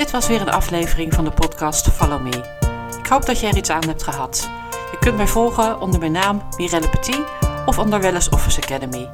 Dit 0.00 0.10
was 0.10 0.28
weer 0.28 0.40
een 0.40 0.50
aflevering 0.50 1.14
van 1.14 1.24
de 1.24 1.30
podcast 1.30 1.88
Follow 1.88 2.22
Me. 2.22 2.59
Ik 2.98 3.06
hoop 3.06 3.26
dat 3.26 3.40
je 3.40 3.46
er 3.46 3.56
iets 3.56 3.70
aan 3.70 3.86
hebt 3.86 4.02
gehad. 4.02 4.50
Je 4.90 4.98
kunt 4.98 5.16
mij 5.16 5.26
volgen 5.26 5.80
onder 5.80 6.00
mijn 6.00 6.12
naam 6.12 6.42
Mirelle 6.56 6.88
Petit 6.88 7.20
of 7.66 7.78
onder 7.78 8.00
Wellness 8.00 8.28
Office 8.28 8.60
Academy. 8.62 9.10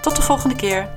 Tot 0.00 0.16
de 0.16 0.22
volgende 0.22 0.56
keer. 0.56 0.88